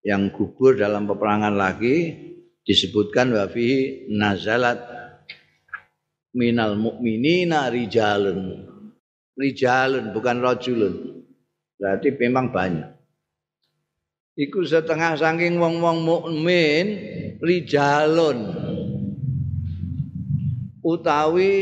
yang 0.02 0.34
gugur 0.34 0.74
dalam 0.74 1.06
peperangan 1.06 1.54
lagi 1.54 2.18
disebutkan 2.66 3.38
wa 3.38 3.46
fihi 3.46 4.10
nazalat 4.10 4.82
minal 6.34 6.74
mukminina 6.80 7.70
rijalun. 7.70 8.66
Rijalun 9.38 10.12
bukan 10.12 10.38
rajulun. 10.42 10.96
Berarti 11.78 12.14
memang 12.18 12.50
banyak. 12.50 12.90
Iku 14.38 14.64
setengah 14.64 15.20
saking 15.20 15.60
wong-wong 15.60 16.02
mukmin 16.08 16.86
rijalun 17.44 18.48
utawi 20.82 21.54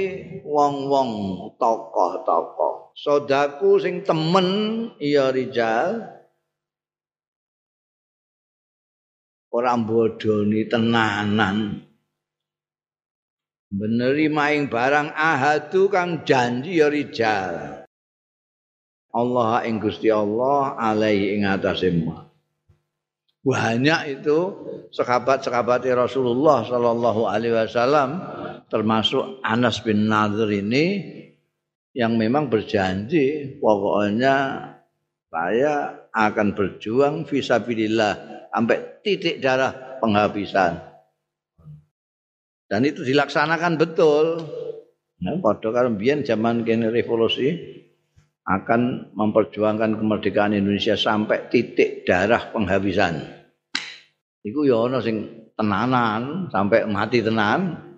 wong-wong 0.49 1.12
tokoh-tokoh. 1.62 2.97
Sodaku 2.97 3.77
sing 3.77 4.01
temen 4.01 4.47
iya 4.97 5.29
rijal. 5.29 6.01
Orang 9.53 9.85
bodoni 9.85 10.65
tenanan. 10.65 11.85
Beneri 13.69 14.29
maing 14.33 14.65
barang 14.65 15.13
ahadu 15.13 15.93
kang 15.93 16.25
janji 16.25 16.81
ya 16.81 16.89
rijal. 16.89 17.85
Allah 19.09 19.65
ing 19.65 19.81
Gusti 19.81 20.09
Allah 20.13 20.77
alaihi 20.77 21.38
ing 21.38 21.49
atase 21.49 21.89
Banyak 23.39 24.01
itu 24.21 24.38
sahabat-sahabat 24.93 25.81
Rasulullah 25.97 26.62
sallallahu 26.62 27.25
alaihi 27.25 27.57
wasallam 27.57 28.21
termasuk 28.69 29.41
Anas 29.41 29.82
bin 29.82 30.08
Nadir 30.08 30.49
ini 30.53 30.86
yang 31.97 32.15
memang 32.15 32.47
berjanji 32.47 33.58
pokoknya 33.58 34.36
saya 35.29 36.05
akan 36.13 36.58
berjuang 36.58 37.25
visabilillah 37.25 38.47
sampai 38.49 39.01
titik 39.05 39.41
darah 39.41 39.99
penghabisan. 40.01 40.79
Dan 42.69 42.86
itu 42.86 43.01
dilaksanakan 43.01 43.82
betul. 43.82 44.45
Nah, 45.19 45.36
pada 45.41 45.69
kalau 45.73 45.91
biar 45.97 46.21
zaman 46.21 46.62
kini 46.63 46.88
revolusi 46.93 47.49
akan 48.45 49.13
memperjuangkan 49.13 49.97
kemerdekaan 49.97 50.58
Indonesia 50.58 50.97
sampai 50.97 51.49
titik 51.49 52.05
darah 52.05 52.49
penghabisan. 52.53 53.21
Iku 54.45 54.65
ya 54.65 54.89
sing 55.03 55.49
tenanan 55.53 56.47
sampai 56.49 56.88
mati 56.88 57.19
tenan, 57.19 57.88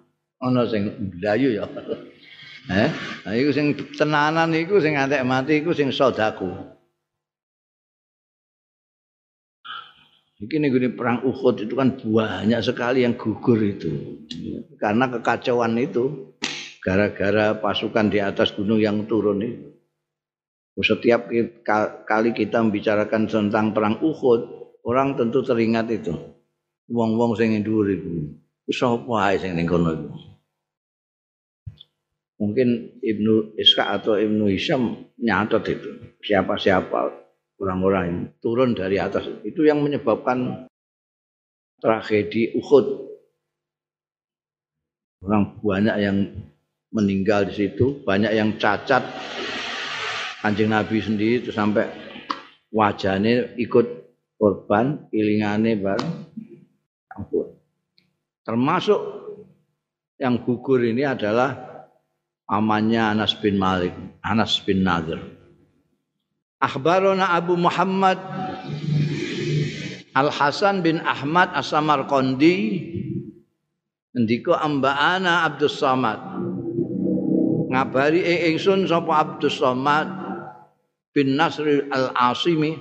ana 0.41 0.65
sing 0.65 0.89
blayu 1.17 1.53
ya. 1.55 1.69
Eh, 2.69 2.89
nah 3.25 3.33
iku 3.33 3.49
sing 3.53 3.73
tenanan 3.97 4.53
iku 4.53 4.81
sing 4.81 4.97
antek 4.97 5.25
mati 5.25 5.61
iku 5.61 5.73
sing 5.73 5.93
sodaku. 5.93 6.49
Iki 10.41 10.57
nih 10.57 10.97
perang 10.97 11.21
Uhud 11.21 11.61
itu 11.61 11.77
kan 11.77 12.01
banyak 12.01 12.61
sekali 12.65 13.05
yang 13.05 13.13
gugur 13.13 13.61
itu. 13.61 14.17
Karena 14.81 15.05
kekacauan 15.05 15.77
itu. 15.77 16.33
Gara-gara 16.81 17.61
pasukan 17.61 18.09
di 18.09 18.17
atas 18.17 18.57
gunung 18.57 18.81
yang 18.81 19.05
turun 19.05 19.37
itu. 19.45 19.69
Setiap 20.81 21.29
kali 22.09 22.33
kita 22.33 22.57
membicarakan 22.57 23.29
tentang 23.29 23.69
perang 23.69 24.01
Uhud, 24.01 24.73
orang 24.81 25.13
tentu 25.13 25.45
teringat 25.45 25.93
itu. 25.93 26.09
Wong-wong 26.89 27.37
sing 27.37 27.53
dhuwur 27.61 27.85
iku. 27.85 28.33
Sapa 28.73 29.29
ae 29.29 29.37
sing 29.37 29.53
ning. 29.53 29.69
Mungkin 32.41 32.97
Ibnu 33.05 33.53
Iska 33.53 33.93
atau 34.01 34.17
Ibnu 34.17 34.49
Hisham 34.49 35.13
nyatet 35.21 35.77
itu. 35.77 35.89
Siapa-siapa 36.25 37.13
orang-orang 37.61 38.03
yang 38.09 38.19
turun 38.41 38.73
dari 38.73 38.97
atas. 38.97 39.29
Itu 39.45 39.61
yang 39.61 39.85
menyebabkan 39.85 40.65
tragedi 41.77 42.57
Uhud. 42.57 43.13
Orang 45.21 45.61
banyak 45.61 45.97
yang 46.01 46.17
meninggal 46.89 47.45
di 47.45 47.53
situ 47.53 48.01
banyak 48.01 48.33
yang 48.33 48.57
cacat. 48.57 49.05
Anjing 50.41 50.73
Nabi 50.73 50.97
sendiri 50.97 51.45
itu 51.45 51.53
sampai 51.53 51.85
wajahnya 52.73 53.53
ikut 53.61 53.85
korban 54.41 55.05
ilingannya 55.13 55.77
bareng. 55.77 56.13
Termasuk 58.41 59.01
yang 60.17 60.41
gugur 60.41 60.81
ini 60.81 61.05
adalah 61.05 61.70
amannya 62.51 63.15
Anas 63.15 63.31
bin 63.39 63.55
Malik, 63.55 63.95
Anas 64.19 64.59
bin 64.67 64.83
Nadir. 64.83 65.23
Akhbarona 66.59 67.33
Abu 67.33 67.57
Muhammad 67.57 68.19
Al 70.11 70.27
Hasan 70.27 70.83
bin 70.83 70.99
Ahmad 71.01 71.55
As-Samarqandi. 71.55 72.57
Ndika 74.11 74.59
ambaana 74.59 75.47
Abdus 75.47 75.79
Samad. 75.79 76.19
Ngabari 77.71 78.19
ing 78.19 78.59
ingsun 78.59 78.83
sapa 78.83 79.23
Abdus 79.23 79.55
Samad 79.55 80.11
bin 81.15 81.39
Nasr 81.39 81.87
Al-Asimi? 81.87 82.75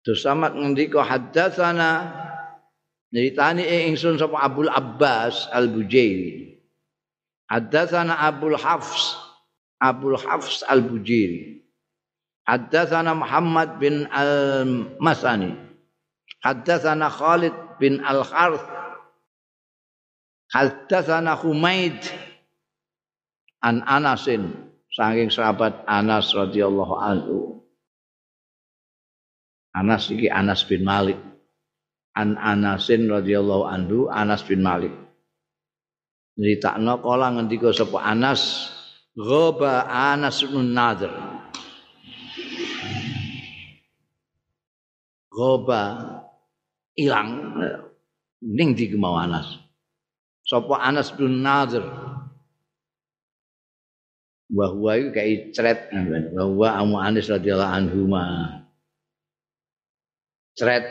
Abdus 0.00 0.22
Samad 0.22 0.54
ngendika 0.54 1.02
haddatsana. 1.02 2.14
Nyeritani 3.10 3.66
ing 3.66 3.98
ingsun 3.98 4.22
sapa 4.22 4.38
Abdul 4.38 4.70
Abbas 4.70 5.50
Al-Bujairi 5.50 6.49
Haddatsana 7.50 8.14
Abdul 8.14 8.54
Hafs 8.54 9.18
Abdul 9.82 10.16
Hafs 10.22 10.62
Al-Bujiri. 10.62 11.66
Haddatsana 12.46 13.18
Muhammad 13.18 13.82
bin 13.82 14.06
Al-Masani. 14.06 15.58
Haddatsana 16.46 17.10
Khalid 17.10 17.52
bin 17.82 17.98
Al-Harth 18.06 18.62
Haddatsana 20.50 21.38
Humaid 21.38 21.98
an 23.62 23.82
Anasin 23.86 24.50
saking 24.90 25.30
sahabat 25.30 25.86
Anas 25.86 26.34
radhiyallahu 26.34 26.94
anhu. 26.98 27.38
Anas 29.70 30.10
iki 30.10 30.26
Anas 30.26 30.66
bin 30.66 30.82
Malik. 30.82 31.18
An 32.18 32.34
Anasin 32.34 33.06
radhiyallahu 33.06 33.64
anhu 33.70 34.10
Anas 34.10 34.42
bin 34.42 34.66
Malik 34.66 34.90
nyritakno 36.40 37.04
kala 37.04 37.36
ngendika 37.36 37.68
sapa 37.68 38.00
Anas 38.00 38.72
ghaba 39.12 39.84
Anas 39.84 40.40
bin 40.40 40.72
Nadir. 40.72 41.12
Ghaba 45.28 45.82
ilang 46.96 47.28
ning 48.40 48.72
di 48.72 48.88
mau 48.96 49.20
Anas? 49.20 49.60
Sapa 50.48 50.80
Anas 50.80 51.12
bin 51.12 51.44
Nadir? 51.44 51.84
Bahwa 54.50 54.98
itu 54.98 55.14
kayak 55.14 55.54
cret 55.54 55.80
bahwa 56.34 56.68
Amu 56.74 56.96
Anis 56.98 57.30
radhiyallahu 57.30 57.70
anhu 57.70 58.10
ma 58.10 58.24
cret 60.56 60.88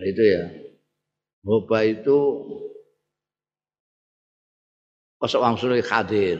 itu 0.00 0.22
ya. 0.22 0.44
Hoba 1.46 1.86
itu 1.86 2.16
Kosok 5.26 5.42
wangsule 5.42 5.82
hadir. 5.82 6.38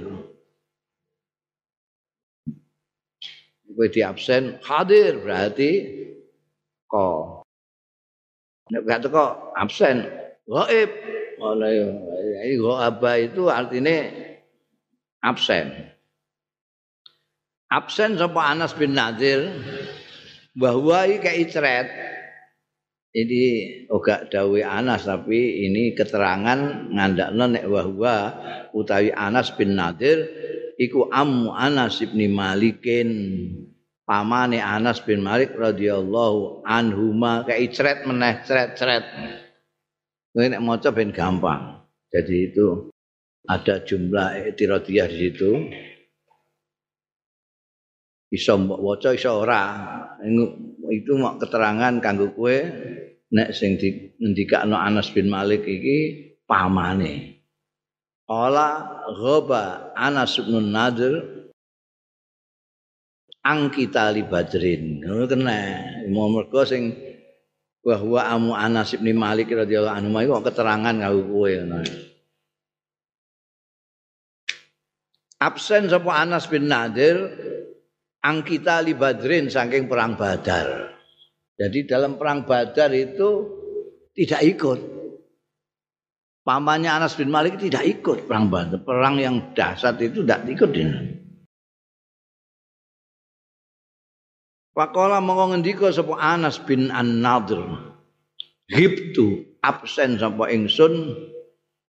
Kowe 3.66 3.86
di 3.90 3.98
absen 3.98 4.62
hadir 4.62 5.18
berarti 5.26 5.72
kok. 6.86 7.42
Nek 8.70 8.86
gak 8.86 9.10
teko 9.10 9.50
absen 9.58 10.06
gaib. 10.46 10.90
Iki 12.46 12.54
ghaaba 12.62 13.12
itu 13.26 13.50
artinya 13.50 14.06
absen. 15.26 15.66
Absen 17.66 18.14
sapa 18.14 18.54
Anas 18.54 18.70
bin 18.78 18.94
Nadir 18.94 19.50
bahwa 20.54 21.10
iki 21.10 21.50
kayak. 21.50 22.05
Ini 23.16 23.44
oga 23.88 24.28
dawe 24.28 24.60
Anas 24.60 25.08
tapi 25.08 25.64
ini 25.64 25.96
keterangan 25.96 26.92
ngandakno 26.92 27.44
nek 27.48 27.64
bahwa 27.64 28.14
utawi 28.76 29.08
Anas 29.08 29.56
bin 29.56 29.72
Nadir 29.72 30.20
iku 30.76 31.08
ammu 31.08 31.48
Anas 31.48 32.04
bin 32.04 32.20
Malikin 32.36 33.08
pamane 34.04 34.60
Anas 34.60 35.00
bin 35.00 35.24
Malik 35.24 35.56
radhiyallahu 35.56 36.60
anhuma 36.68 37.48
kayak 37.48 37.72
icret 37.72 37.98
meneh 38.04 38.44
cret-cret. 38.44 39.04
Kowe 40.36 40.44
nek 40.44 40.60
maca 40.60 40.92
ben 40.92 41.08
gampang. 41.08 41.88
Jadi 42.12 42.52
itu 42.52 42.92
ada 43.48 43.80
jumlah 43.80 44.44
etirodiyah 44.52 45.08
di 45.08 45.16
situ. 45.16 45.50
Iso 48.28 48.60
mbok 48.60 48.80
waca 48.84 49.16
iso 49.16 49.40
ora. 49.40 49.64
Itu 50.90 51.18
mau 51.18 51.38
keterangan 51.38 51.98
kanggo 51.98 52.32
kowe 52.34 52.58
nek 53.32 53.50
sing 53.50 53.78
ngendikakno 54.22 54.78
Anas 54.78 55.10
bin 55.10 55.26
Malik 55.30 55.66
iki 55.66 55.98
pamane. 56.46 57.42
Qala 58.26 59.02
ghaba 59.14 59.94
Anas 59.94 60.38
bin 60.42 60.70
Nadir 60.74 61.22
angkita 63.46 64.10
li 64.10 64.26
badrin. 64.26 65.06
Ngono 65.06 65.24
kena. 65.30 65.58
Mau 66.10 66.30
mergo 66.30 66.66
sing 66.66 66.90
bahwa 67.86 68.26
amu 68.26 68.52
Anas 68.54 68.98
bin 68.98 69.14
Malik 69.14 69.54
radhiyallahu 69.54 69.94
anhu 69.94 70.18
iku 70.18 70.42
keterangan 70.42 70.94
kanggo 70.94 71.22
kowe 71.30 71.52
ngono. 71.54 71.82
Absen 75.36 75.86
sapa 75.92 76.10
Anas 76.16 76.48
bin 76.48 76.66
Nadir 76.66 77.14
angkita 78.26 78.82
li 78.82 78.98
badrin 78.98 79.46
saking 79.46 79.86
perang 79.86 80.18
Badar. 80.18 80.90
Jadi 81.54 81.86
dalam 81.86 82.18
perang 82.18 82.42
Badar 82.42 82.90
itu 82.90 83.28
tidak 84.12 84.42
ikut. 84.42 84.80
Pamannya 86.46 86.90
Anas 86.90 87.14
bin 87.14 87.30
Malik 87.30 87.62
tidak 87.62 87.86
ikut 87.86 88.26
perang 88.26 88.50
Badar. 88.50 88.82
Perang 88.82 89.22
yang 89.22 89.54
dahsyat 89.54 90.02
itu 90.02 90.26
tidak 90.26 90.42
ikut 90.50 90.70
ini. 90.74 91.00
Pakola 94.76 95.24
mongko 95.24 95.56
ngendika 95.56 95.88
sapa 95.88 96.20
Anas 96.20 96.60
bin 96.60 96.92
An-Nadr. 96.92 97.64
Hibtu 98.68 99.56
absen 99.64 100.20
sapa 100.20 100.52
ingsun 100.52 101.16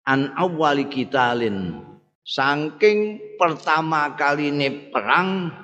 an 0.04 0.36
awali 0.36 0.92
kitalin 0.92 1.80
saking 2.28 3.24
pertama 3.40 4.20
kali 4.20 4.52
ini 4.52 4.92
perang 4.92 5.63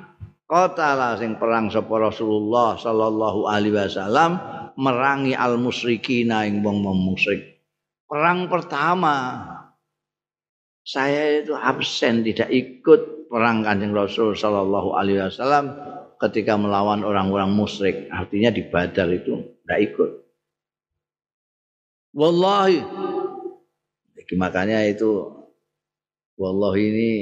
Qatala 0.50 1.14
sing 1.22 1.38
perang 1.38 1.70
sapa 1.70 2.10
Rasulullah 2.10 2.74
sallallahu 2.74 3.46
alaihi 3.46 3.78
wasallam 3.78 4.42
merangi 4.82 5.38
al 5.38 5.62
musyrikina 5.62 6.42
ing 6.50 6.66
wong 6.66 6.82
musyrik. 6.82 7.62
Perang 8.10 8.50
pertama 8.50 9.46
saya 10.82 11.46
itu 11.46 11.54
absen 11.54 12.26
tidak 12.26 12.50
ikut 12.50 13.30
perang 13.30 13.62
Kanjeng 13.62 13.94
Rasul 13.94 14.34
sallallahu 14.34 14.98
alaihi 14.98 15.22
wasallam 15.22 15.78
ketika 16.18 16.58
melawan 16.58 17.06
orang-orang 17.06 17.54
musyrik. 17.54 18.10
Artinya 18.10 18.50
di 18.50 18.66
Badar 18.66 19.06
itu 19.14 19.62
tidak 19.62 19.80
ikut. 19.94 20.12
Wallahi 22.18 22.82
makanya 24.34 24.86
itu 24.86 25.30
wallahi 26.38 26.82
ini 26.82 27.14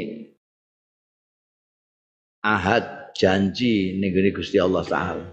ahad 2.43 2.96
janji 3.17 3.97
negeri 3.97 4.31
Gusti 4.31 4.61
Allah 4.61 4.85
taala. 4.85 5.25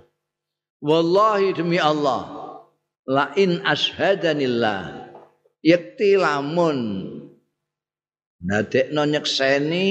Wallahi 0.81 1.53
demi 1.53 1.77
Allah, 1.77 2.25
la 3.05 3.33
in 3.37 3.61
ashadanillah 3.61 5.13
yakti 5.61 6.17
lamun 6.17 6.79
nadekno 8.41 9.05
nyekseni 9.09 9.89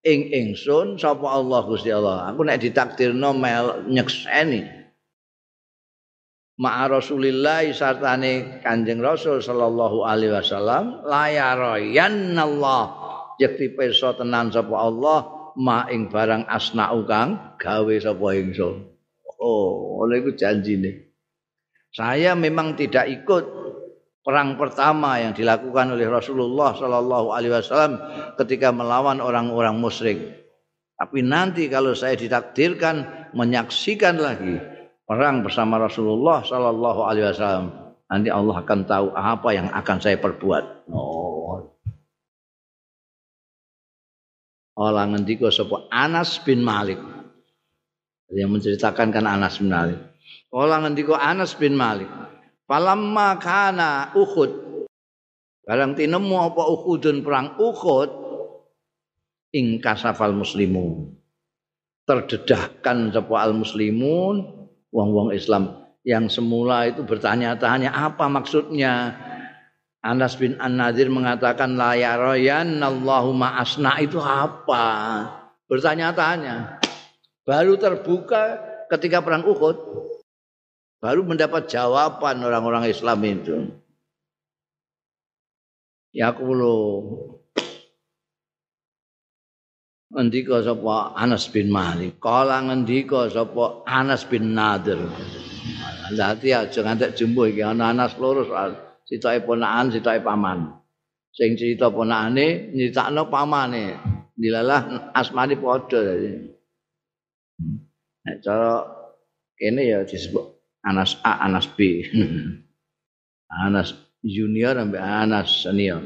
ing 0.00 0.20
ingsun 0.32 0.96
sapa 0.96 1.28
Allah 1.28 1.60
Gusti 1.68 1.92
Allah. 1.92 2.32
Aku 2.32 2.44
nek 2.44 2.60
ditakdirno 2.60 3.36
mel 3.36 3.84
nyekseni 3.88 4.80
Ma'a 6.60 6.92
Rasulillah 6.92 7.64
sartane 7.72 8.60
Kanjeng 8.60 9.00
Rasul 9.00 9.40
sallallahu 9.40 10.04
alaihi 10.04 10.36
wasallam 10.36 11.00
la 11.08 11.32
Allah 11.32 12.82
yakti 13.40 13.72
peso 13.72 14.12
tenan 14.12 14.52
sapa 14.52 14.76
Allah 14.76 15.39
ma 15.58 15.88
ing 15.90 16.12
barang 16.12 16.46
asna'u 16.46 17.02
kang 17.08 17.56
gawe 17.58 17.94
sapa 17.98 18.26
ingsun. 18.36 18.86
Oh, 19.40 20.04
oleh 20.04 20.20
iku 20.20 20.36
janjine. 20.36 21.10
Saya 21.90 22.36
memang 22.36 22.76
tidak 22.76 23.08
ikut 23.08 23.44
perang 24.20 24.60
pertama 24.60 25.16
yang 25.16 25.32
dilakukan 25.32 25.96
oleh 25.96 26.06
Rasulullah 26.06 26.76
Shallallahu 26.76 27.32
Alaihi 27.32 27.56
Wasallam 27.56 27.98
ketika 28.36 28.68
melawan 28.70 29.18
orang-orang 29.18 29.80
musyrik. 29.80 30.20
Tapi 31.00 31.24
nanti 31.24 31.64
kalau 31.72 31.96
saya 31.96 32.12
ditakdirkan 32.20 33.32
menyaksikan 33.32 34.20
lagi 34.20 34.60
perang 35.08 35.40
bersama 35.40 35.80
Rasulullah 35.80 36.44
Shallallahu 36.44 37.00
Alaihi 37.08 37.32
Wasallam, 37.32 37.66
nanti 38.12 38.28
Allah 38.28 38.56
akan 38.60 38.80
tahu 38.84 39.06
apa 39.16 39.48
yang 39.56 39.72
akan 39.72 39.96
saya 39.96 40.20
perbuat. 40.20 40.92
Oh, 40.92 41.39
Ola 44.80 45.04
ngendika 45.04 45.52
sapa 45.52 45.84
Anas 45.92 46.40
bin 46.40 46.64
Malik. 46.64 46.96
Yang 48.32 48.50
menceritakan 48.56 49.12
kan 49.12 49.28
Anas 49.28 49.60
bin 49.60 49.68
Malik. 49.68 50.00
Ola 50.48 50.80
ngendika 50.80 51.20
Anas 51.20 51.52
bin 51.52 51.76
Malik. 51.76 52.08
Falamma 52.64 53.36
kana 53.36 54.16
Uhud. 54.16 54.72
Barang 55.68 55.92
tinemu 55.92 56.32
apa 56.40 56.64
Uhudun 56.64 57.20
perang 57.20 57.60
Uhud 57.60 58.08
ing 59.52 59.84
kasafal 59.84 60.32
muslimun. 60.32 61.12
Terdedahkan 62.08 63.12
sapa 63.12 63.36
al 63.36 63.52
muslimun 63.52 64.64
wong-wong 64.88 65.36
Islam 65.36 65.92
yang 66.08 66.32
semula 66.32 66.88
itu 66.88 67.04
bertanya-tanya 67.04 67.92
apa 67.92 68.24
maksudnya 68.32 69.12
Anas 70.00 70.32
bin 70.40 70.56
An-Nadir 70.56 71.12
mengatakan 71.12 71.76
la 71.76 71.92
yarayan 71.92 72.80
Allahumma 72.80 73.60
asna 73.60 74.00
itu 74.00 74.16
apa? 74.16 74.88
Bertanya-tanya. 75.68 76.80
Baru 77.44 77.76
terbuka 77.76 78.64
ketika 78.88 79.20
perang 79.20 79.44
Uhud. 79.44 79.76
Baru 81.00 81.24
mendapat 81.24 81.68
jawaban 81.68 82.40
orang-orang 82.40 82.88
Islam 82.88 83.20
itu. 83.28 83.56
Ya 86.16 86.32
kulo 86.32 87.06
ngendika 90.10 90.64
sapa 90.64 91.14
Anas 91.14 91.46
bin 91.46 91.70
Malik. 91.70 92.18
Kala 92.18 92.58
ngendika 92.66 93.30
sapa 93.30 93.86
Anas 93.86 94.26
bin 94.26 94.56
Nadir. 94.56 94.98
Hati 96.10 96.50
aja 96.50 96.80
ngantek 96.82 97.14
jumbo 97.14 97.46
iki 97.46 97.62
ana 97.62 97.94
Anas 97.94 98.18
loro 98.18 98.42
citoke 99.10 99.42
ponakan, 99.42 99.90
citoke 99.90 100.22
paman. 100.22 100.80
Sing 101.34 101.58
cerita 101.58 101.90
ponakane 101.90 102.70
nyritakno 102.74 103.26
pamane. 103.26 103.98
Dilalah 104.34 105.12
asmane 105.14 105.54
padha 105.58 105.98
dadi. 105.98 106.32
Nek 108.24 108.36
cara 108.40 108.86
kene 109.58 109.82
ya 109.84 110.00
disebut 110.06 110.46
Anas 110.86 111.18
A, 111.22 111.44
Anas 111.44 111.68
B. 111.70 112.06
Anas 113.66 113.94
junior 114.24 114.74
sampai 114.78 115.02
Anas 115.02 115.66
senior. 115.66 116.02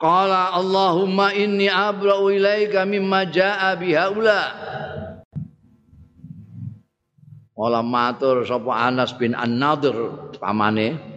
Qala 0.00 0.50
Allahumma 0.56 1.30
inni 1.36 1.70
abra'u 1.70 2.32
ilaika 2.34 2.82
mimma 2.82 3.30
ja'a 3.30 3.78
bihaula. 3.78 4.40
Ola 7.54 7.86
matur 7.86 8.42
sapa 8.42 8.90
Anas 8.90 9.14
bin 9.14 9.30
An-Nadir 9.30 9.94
pamane 10.42 11.13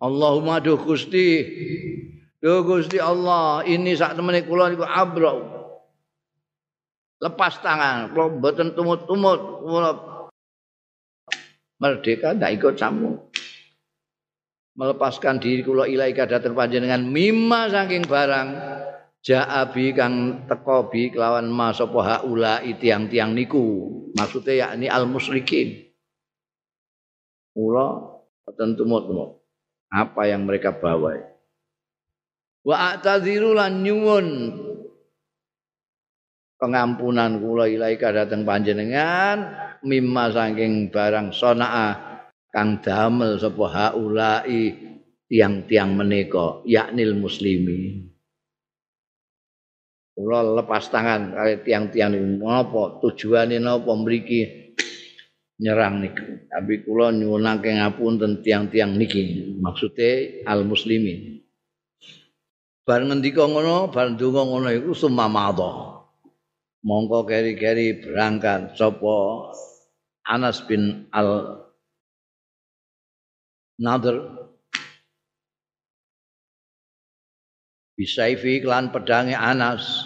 Allahumma 0.00 0.64
duh 0.64 0.80
Gusti. 0.80 1.44
Duh 2.40 2.64
Gusti 2.64 2.96
Allah, 2.96 3.60
ini 3.68 3.92
sak 3.92 4.16
temene 4.16 4.42
kula 4.48 4.72
niku. 4.72 4.88
Lepas 7.20 7.60
tangan, 7.60 8.16
kula 8.16 8.40
mboten 8.40 8.72
tumut-tumut, 8.72 9.40
kula 9.60 9.90
merdeka 11.80 12.32
ndak 12.32 12.56
ikut 12.56 12.74
campur. 12.80 13.30
melepaskan 14.80 15.36
diri 15.36 15.60
kula 15.60 15.84
ilaika 15.84 16.24
dateng 16.24 16.56
panjenengan 16.56 17.04
mimma 17.04 17.68
saking 17.68 18.08
barang 18.08 18.48
ja'abi 19.20 19.92
kang 19.92 20.46
teko 20.48 20.88
bi 20.88 21.12
kelawan 21.12 21.52
ma 21.52 21.74
sapa 21.76 22.00
haula 22.00 22.64
tiang-tiang 22.64 23.36
niku 23.36 23.92
maksudnya 24.16 24.64
yakni 24.64 24.88
al 24.88 25.04
musyrikin 25.04 25.90
kula 27.52 28.16
tentu 28.56 28.88
tumut 28.88 29.04
apa 29.90 30.22
yang 30.30 30.46
mereka 30.46 30.70
bawa 30.70 31.30
wa 32.64 32.76
a'tadziru 32.94 33.56
lan 33.56 33.80
nyuwun. 33.84 34.28
Pengampunan 36.60 37.40
kula 37.40 37.72
ilaika 37.72 38.12
dateng 38.12 38.44
panjenengan 38.44 39.48
mimma 39.80 40.28
saking 40.28 40.92
barang 40.92 41.32
sonaa 41.32 41.96
kang 42.52 42.84
damel 42.84 43.40
sapa 43.40 43.64
haulai 43.64 44.76
tiang-tiang 45.24 45.96
menika 45.96 46.60
yaknil 46.68 47.16
muslimi 47.16 48.12
kula 50.12 50.60
lepas 50.60 50.92
tangan 50.92 51.32
kali 51.32 51.64
tiang-tiang 51.64 52.12
napa 52.44 53.00
tujuane 53.00 53.56
napa? 53.56 53.96
Mriki 53.96 54.59
nyerang 55.60 56.00
niku. 56.00 56.48
Tapi 56.48 56.82
kula 56.88 57.12
nyuwunake 57.12 57.76
ngapunten 57.76 58.40
tiang-tiang 58.40 58.96
niki. 58.96 59.54
Maksude 59.60 60.42
al 60.48 60.64
muslimi 60.64 61.40
bar 62.90 63.06
ngendika 63.06 63.46
ngono 63.46 63.94
bar 63.94 64.10
ndonga 64.10 64.42
ngono 64.50 64.68
iku 64.74 64.90
sumamada 64.98 66.02
mongko 66.82 67.22
keri-keri 67.22 68.02
berangkat 68.02 68.74
sapa 68.74 69.14
Anas 70.26 70.58
bin 70.66 71.06
Al 71.14 71.62
Nader 73.78 74.18
bisaifi 77.94 78.60
klan 78.60 78.92
pedange 78.92 79.38
Anas. 79.38 80.04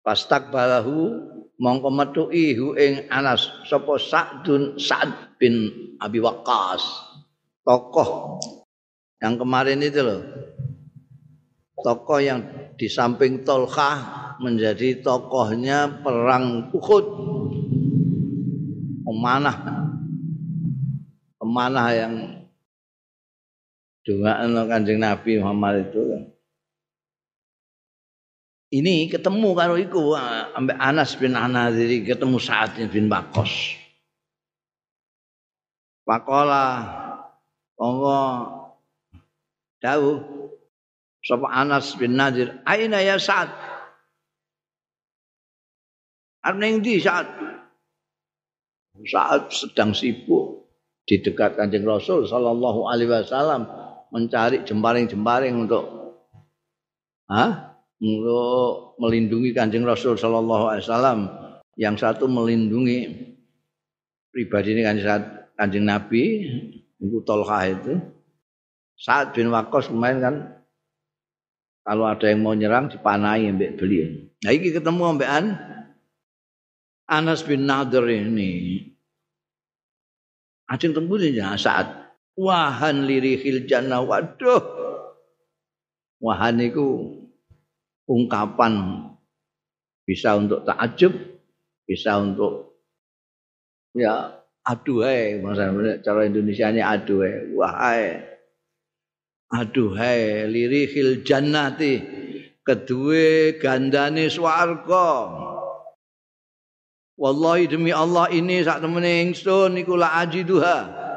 Pastak 0.00 0.48
balahu 0.48 1.20
mongko 1.58 1.88
metuki 1.90 2.54
hu 2.54 2.78
ing 2.78 3.10
Anas 3.10 3.50
sapa 3.66 3.98
Sa'dun 3.98 4.78
Sa'd 4.78 5.38
bin 5.42 5.70
Abi 5.98 6.22
Waqqas. 6.22 6.82
Tokoh 7.66 8.40
yang 9.20 9.36
kemarin 9.36 9.82
itu 9.82 10.00
loh. 10.00 10.22
Tokoh 11.78 12.18
yang 12.22 12.40
di 12.78 12.86
samping 12.86 13.42
Tolkah 13.42 14.34
menjadi 14.38 15.02
tokohnya 15.02 16.02
perang 16.02 16.70
Uhud. 16.70 17.06
Pemanah. 19.04 19.56
Pemanah 21.38 21.88
yang 21.94 22.14
dongaan 24.06 24.56
Kanjeng 24.68 25.00
Nabi 25.02 25.42
Muhammad 25.42 25.90
itu 25.90 26.00
ini 28.68 29.08
ketemu 29.08 29.56
karo 29.56 29.74
iku 29.80 30.12
ambek 30.52 30.76
Anas 30.76 31.16
bin 31.16 31.32
Anadiri 31.32 32.04
ketemu 32.04 32.36
Sa'ad 32.36 32.76
bin 32.92 33.08
Bakos. 33.08 33.76
Pakola 36.04 36.84
Allah 37.76 38.32
tahu 39.80 40.20
sapa 41.24 41.48
Anas 41.52 41.96
bin 41.96 42.16
Nadir 42.16 42.60
aina 42.68 43.00
ya 43.00 43.16
Sa'ad? 43.16 43.48
Arep 46.44 46.80
di 46.84 47.00
Sa'ad? 47.00 47.28
Sa'ad 49.04 49.52
sedang 49.52 49.96
sibuk 49.96 50.68
di 51.08 51.24
dekat 51.24 51.56
Kanjeng 51.56 51.88
Rasul 51.88 52.28
sallallahu 52.28 52.84
alaihi 52.84 53.08
wasallam 53.08 53.64
mencari 54.12 54.64
jemparing-jemparing 54.64 55.56
untuk 55.56 55.84
ah 57.32 57.67
untuk 57.98 58.94
melindungi 59.02 59.50
Kanjeng 59.50 59.82
Rasul 59.82 60.14
sallallahu 60.14 60.70
alaihi 60.70 60.86
wasallam 60.86 61.20
yang 61.74 61.98
satu 61.98 62.30
melindungi 62.30 63.10
pribadi 64.30 64.78
ini 64.78 64.82
kanjeng, 64.86 65.26
kanjeng 65.58 65.86
Nabi 65.86 66.22
itu 66.98 67.18
Tolkah 67.26 67.66
itu 67.66 67.98
saat 68.98 69.34
bin 69.34 69.50
Wakos 69.50 69.90
kemarin 69.90 70.18
kan 70.18 70.34
kalau 71.86 72.04
ada 72.06 72.26
yang 72.28 72.44
mau 72.44 72.52
nyerang 72.52 72.92
dipanai 72.92 73.48
mbek 73.48 73.80
beliau. 73.80 74.28
Nah 74.44 74.52
ini 74.52 74.68
ketemu 74.74 75.02
ambekan 75.16 75.56
Anas 77.08 77.40
bin 77.40 77.64
Nadir 77.64 78.04
ini. 78.04 78.84
Ajeng 80.68 80.92
tembus 80.92 81.24
ya 81.24 81.56
saat 81.56 81.88
wahan 82.36 83.08
lirihil 83.08 83.64
jannah 83.64 84.04
waduh 84.04 84.60
wahan 86.20 86.60
itu 86.62 87.17
ungkapan 88.08 89.04
bisa 90.08 90.40
untuk 90.40 90.64
takjub 90.64 91.12
bisa 91.84 92.16
untuk 92.18 92.80
ya 93.92 94.40
aduhai 94.64 95.38
maksudnya 95.44 96.00
cara 96.00 96.24
Indonesia 96.24 96.72
ini 96.72 96.80
aduhai 96.80 97.52
wahai 97.52 98.24
aduhai 99.52 100.48
lirihil 100.48 101.20
jannati 101.24 102.00
kedua 102.68 103.56
gandane 103.56 104.28
swarga. 104.28 105.08
Wallahi 107.18 107.66
demi 107.66 107.90
Allah 107.90 108.28
ini 108.30 108.60
saat 108.60 108.84
temene 108.84 109.24
ingsun 109.24 109.80
iku 109.80 109.96
la 109.96 110.20
ajiduha. 110.22 111.08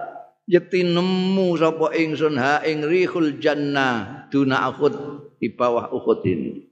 Yekti 0.48 0.88
nemu 0.88 1.60
sapa 1.60 1.94
ingsun 1.94 2.40
ha 2.40 2.64
ing 2.66 2.88
rihul 2.88 3.38
jannah 3.38 4.26
duna 4.32 4.72
akhud 4.72 4.96
di 5.38 5.52
bawah 5.52 5.92
Uhud 5.94 6.24
ini. 6.26 6.71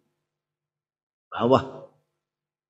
Bawah 1.29 1.79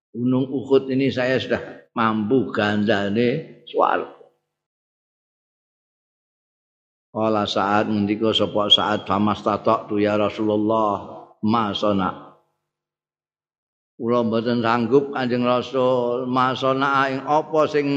Gunung 0.10 0.50
Uhud 0.50 0.90
ini 0.90 1.14
saya 1.14 1.38
sudah 1.38 1.62
mampu 1.94 2.50
gandane 2.50 3.62
swarga. 3.70 4.18
Kala 7.10 7.46
saat 7.50 7.90
ngendika 7.90 8.30
sapa 8.34 8.70
saat 8.70 9.10
famas 9.10 9.42
tatok 9.42 9.90
tu 9.90 9.96
ya 9.98 10.14
Rasulullah 10.14 11.26
masona. 11.42 12.38
Kula 13.98 14.22
mboten 14.24 14.62
sanggup 14.62 15.12
Kanjeng 15.12 15.44
Rasul 15.44 16.30
masona 16.30 17.10
ing 17.10 17.26
apa 17.26 17.62
sing 17.66 17.88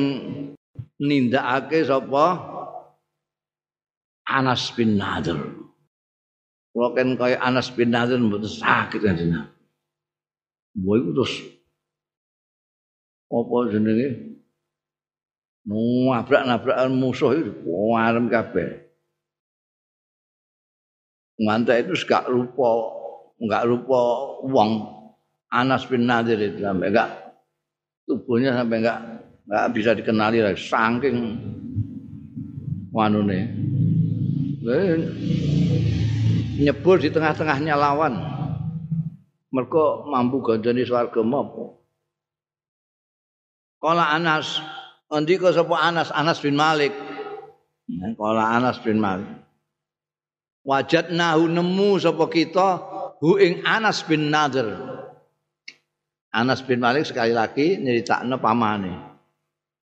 nindakake 0.96 1.84
sapa 1.84 2.40
Anas 4.28 4.72
bin 4.72 4.96
Nadir. 4.96 5.36
Kalau 6.72 6.90
kan 6.96 7.08
kaya 7.20 7.36
Anas 7.40 7.68
bin 7.68 7.92
Nadir 7.92 8.16
mboten 8.16 8.48
sakit 8.48 9.00
kan. 9.04 9.51
Mbok 10.72 10.94
iku 10.96 11.10
terus 11.16 11.34
apa 13.32 13.56
jenenge? 13.72 14.08
Nabrak-nabrakan 15.62 16.92
musuh 16.96 17.38
itu 17.38 17.52
warem 17.64 18.26
kabeh. 18.26 18.82
Ngantek 21.38 21.86
itu 21.86 21.94
gak 22.06 22.28
lupa, 22.28 22.92
enggak 23.38 23.66
lupa 23.66 24.00
uang 24.46 24.70
Anas 25.52 25.84
bin 25.84 26.08
Nadir 26.08 26.40
itu 26.40 26.64
sampai 26.64 26.88
enggak 26.88 27.08
tubuhnya 28.08 28.56
sampai 28.56 28.76
enggak 28.80 28.98
enggak 29.44 29.66
bisa 29.76 29.90
dikenali 29.92 30.38
lagi 30.40 30.62
saking 30.64 31.16
wanune 32.88 33.40
nyebur 36.62 36.96
di 36.96 37.10
tengah-tengahnya 37.12 37.74
lawan 37.76 38.14
mereka 39.52 40.08
mampu 40.08 40.40
gandani 40.40 40.82
swarga 40.88 41.20
mapo 41.20 41.82
Kala 43.82 44.14
Anas 44.14 44.62
ndika 45.10 45.50
sapa 45.50 45.74
Anas? 45.82 46.14
Anas 46.14 46.38
bin 46.38 46.54
Malik. 46.54 46.94
Kala 48.14 48.54
Anas 48.54 48.78
bin 48.78 49.02
Malik. 49.02 49.26
Wajadnahu 50.62 51.50
nemu 51.50 51.98
sapa 51.98 52.30
kita 52.30 52.78
hu 53.18 53.42
ing 53.42 53.66
Anas 53.66 54.06
bin 54.06 54.30
Nadir. 54.30 54.70
Anas 56.30 56.62
bin 56.62 56.78
Malik 56.78 57.10
sekali 57.10 57.34
lagi 57.34 57.82
nyeritakno 57.82 58.38
pamane. 58.38 58.94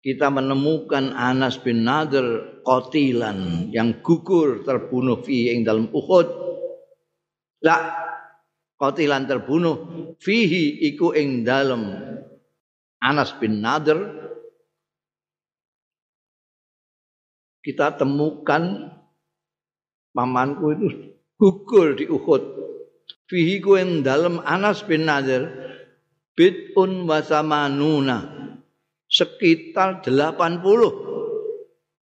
Kita 0.02 0.34
menemukan 0.34 1.14
Anas 1.14 1.62
bin 1.62 1.86
Nadir 1.86 2.58
kotilan 2.66 3.70
yang 3.70 4.02
gugur 4.02 4.66
terbunuh 4.66 5.22
fi 5.22 5.54
ing 5.54 5.62
dalam 5.62 5.86
Uhud. 5.94 6.26
La 7.62 8.05
kotilan 8.76 9.24
terbunuh. 9.24 9.76
Fihi 10.20 10.88
iku 10.92 11.12
ing 11.12 11.44
dalam 11.44 11.92
Anas 13.00 13.36
bin 13.36 13.60
Nadir. 13.60 13.98
Kita 17.60 17.98
temukan 17.98 18.94
pamanku 20.14 20.66
itu 20.78 20.88
gugur 21.34 21.98
di 21.98 22.06
Uhud. 22.06 22.42
Fihi 23.26 23.58
ku 23.58 23.74
ing 23.74 24.06
dalam 24.06 24.38
Anas 24.46 24.86
bin 24.86 25.04
Nadir. 25.04 25.50
Bid'un 26.36 27.08
wa 27.08 27.18
samanuna. 27.24 28.18
Sekitar 29.10 30.04
80 30.04 30.62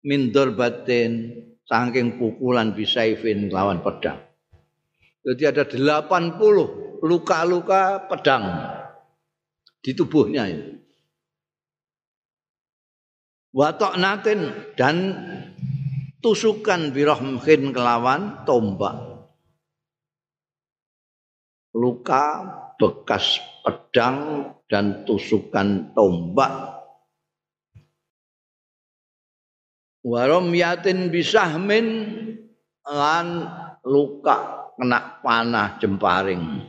min 0.03 0.21
dorbatin. 0.35 1.39
Saking 1.63 2.19
pukulan 2.19 2.75
bisaifin 2.75 3.49
lawan 3.49 3.81
pedang. 3.87 4.32
Jadi 5.23 5.43
ada 5.47 5.63
80 5.63 7.03
luka-luka 7.03 8.11
pedang 8.11 8.45
di 9.79 9.95
tubuhnya 9.95 10.51
ini. 10.51 10.75
Watok 13.53 13.95
natin 14.01 14.39
dan 14.75 14.97
tusukan 16.19 16.91
birahmhin 16.91 17.71
kelawan 17.71 18.43
tombak. 18.49 18.97
Luka 21.73 22.25
bekas 22.77 23.39
pedang 23.63 24.51
dan 24.67 25.07
tusukan 25.07 25.95
tombak 25.95 26.83
warom 30.03 30.51
yatin 30.51 31.09
bisahmin 31.15 31.87
lan 32.83 33.47
luka 33.87 34.62
kena 34.79 35.21
panah 35.21 35.77
jemparing. 35.79 36.69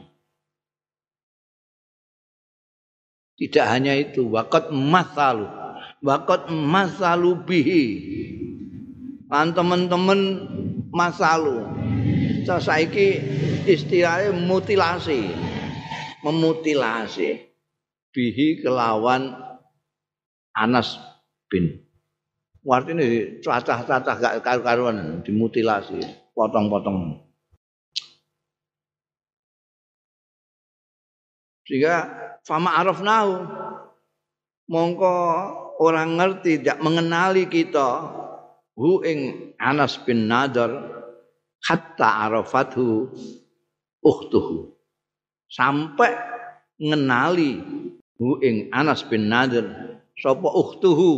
Tidak 3.34 3.66
hanya 3.66 3.97
itu 3.97 4.30
wakot 4.30 4.70
masalu 4.72 5.64
wakot 6.04 6.51
masalu 6.51 7.39
bihi. 7.47 7.84
Lan 9.32 9.56
teman-teman 9.56 10.20
masalu. 10.91 11.64
Saiki 12.43 13.24
istilahnya 13.66 14.36
mutilasi. 14.36 15.32
Memutilasi 16.22 17.51
bihi 18.14 18.62
kelawan 18.62 19.34
Anas 20.54 20.99
bin. 21.49 21.82
Artinya 22.64 23.04
cacah-cacah 23.43 24.16
gak 24.24 24.36
karu-karuan 24.39 25.20
dimutilasi, 25.28 25.99
potong-potong. 26.32 27.22
Sehingga 31.64 31.95
fama 32.43 32.76
arafnahu. 32.80 33.34
Mongko 34.68 35.16
orang 35.84 36.20
ngerti 36.20 36.59
tidak 36.64 36.80
mengenali 36.80 37.47
kita. 37.47 38.11
Hu 38.74 39.03
ing 39.05 39.51
Anas 39.59 39.99
bin 40.01 40.26
Nadar 40.26 40.72
hatta 41.64 42.28
arafathu 42.28 43.11
ukhtuhu. 44.01 44.74
Sampai 45.51 46.09
ngenali 46.82 47.61
hu 48.18 48.41
ing 48.41 48.74
Anas 48.74 49.05
bin 49.05 49.30
Nadar 49.30 49.99
sapa 50.18 50.49
ukhtuhu? 50.49 51.11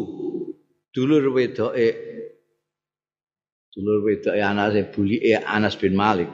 Dulur 0.96 1.28
wedoke 1.36 1.92
dulur 3.76 4.00
wedoke 4.08 4.40
Anas 4.40 4.76
bulike 4.92 5.36
Anas 5.44 5.76
bin 5.80 5.96
Malik. 5.96 6.32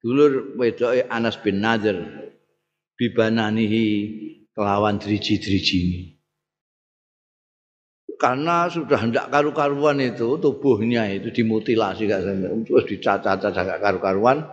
Dulur 0.00 0.56
wedoke 0.56 1.04
Anas 1.12 1.36
bin 1.36 1.60
Nadir 1.60 2.31
bibananihi 2.98 3.86
kelawan 4.52 5.00
driji-driji 5.00 6.14
karena 8.20 8.70
sudah 8.70 9.02
hendak 9.02 9.34
karu-karuan 9.34 9.98
itu 9.98 10.38
tubuhnya 10.38 11.10
itu 11.10 11.34
dimutilasi 11.34 12.06
gak 12.06 12.22
sampai 12.22 12.62
terus 12.62 12.84
dicacat-cacat 12.86 13.64
gak 13.66 13.80
karu-karuan 13.82 14.46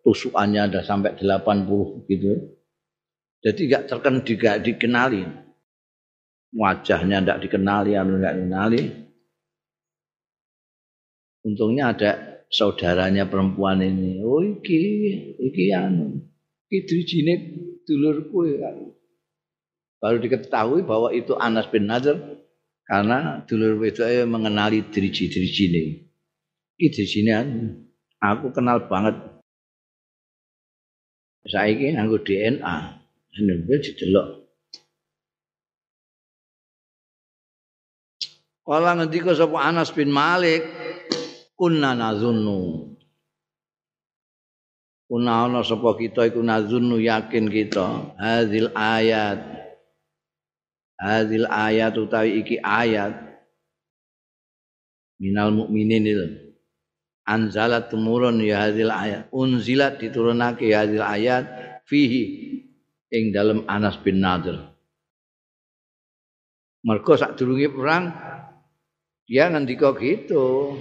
tusukannya 0.00 0.72
ada 0.72 0.80
sampai 0.80 1.18
80 1.20 2.08
gitu 2.08 2.32
jadi 3.44 3.60
gak 3.68 3.84
terkenal 3.92 4.24
gak 4.24 4.58
dikenali 4.64 5.44
wajahnya 6.54 7.20
tidak 7.20 7.38
dikenali, 7.42 7.92
anu 7.98 8.16
tidak 8.16 8.34
dikenali. 8.38 8.82
Untungnya 11.44 11.84
ada 11.92 12.10
saudaranya 12.48 13.28
perempuan 13.28 13.84
ini. 13.84 14.22
Oh 14.24 14.40
iki, 14.40 14.80
iki 15.36 15.74
anu, 15.74 16.24
iki 16.68 16.78
drijine 16.88 17.34
dulurku 17.84 18.48
ya. 18.48 18.70
Baru 20.00 20.20
diketahui 20.20 20.84
bahwa 20.84 21.08
itu 21.16 21.32
Anas 21.36 21.68
bin 21.72 21.88
Nazar 21.88 22.20
karena 22.84 23.40
dulur 23.48 23.80
wedoknya 23.80 24.28
mengenali 24.28 24.84
driji-drijine. 24.92 26.04
Iki 26.76 26.88
drijine 26.92 27.32
anu, 27.32 27.60
aku 28.20 28.52
kenal 28.52 28.84
banget. 28.90 29.16
Saiki 31.48 31.92
nganggo 31.96 32.20
DNA. 32.20 33.04
Ini 33.34 33.66
didelok 33.66 34.44
Kala 38.64 38.96
ngendika 38.96 39.36
sapa 39.36 39.60
Anas 39.60 39.92
bin 39.92 40.08
Malik 40.08 40.64
kunna 41.52 41.92
nazunnu. 41.92 42.96
Kuna 45.14 45.46
ana 45.46 45.62
sapa 45.62 45.94
kita 45.94 46.26
iku 46.26 46.42
nazunnu 46.42 46.98
yakin 46.98 47.46
kita 47.46 48.18
hadil 48.18 48.74
ayat. 48.74 49.46
Hadil 50.98 51.46
ayat 51.46 51.94
utawi 51.94 52.42
iki 52.42 52.58
ayat 52.58 53.14
minal 55.22 55.54
mukminin 55.54 56.02
itu. 56.02 56.26
Anzalat 57.30 57.94
tumurun 57.94 58.42
ya 58.42 58.66
hadil 58.66 58.90
ayat. 58.90 59.30
Unzilat 59.30 60.02
diturunake 60.02 60.66
ya 60.66 60.82
ayat 60.82 61.46
fihi 61.86 62.24
ing 63.14 63.30
dalam 63.30 63.62
Anas 63.70 63.94
bin 64.02 64.18
Nadir. 64.18 64.66
Mergo 66.82 67.14
sak 67.14 67.38
durunge 67.38 67.70
perang 67.70 68.10
dia 69.30 69.46
ngendika 69.46 69.94
gitu. 69.94 70.74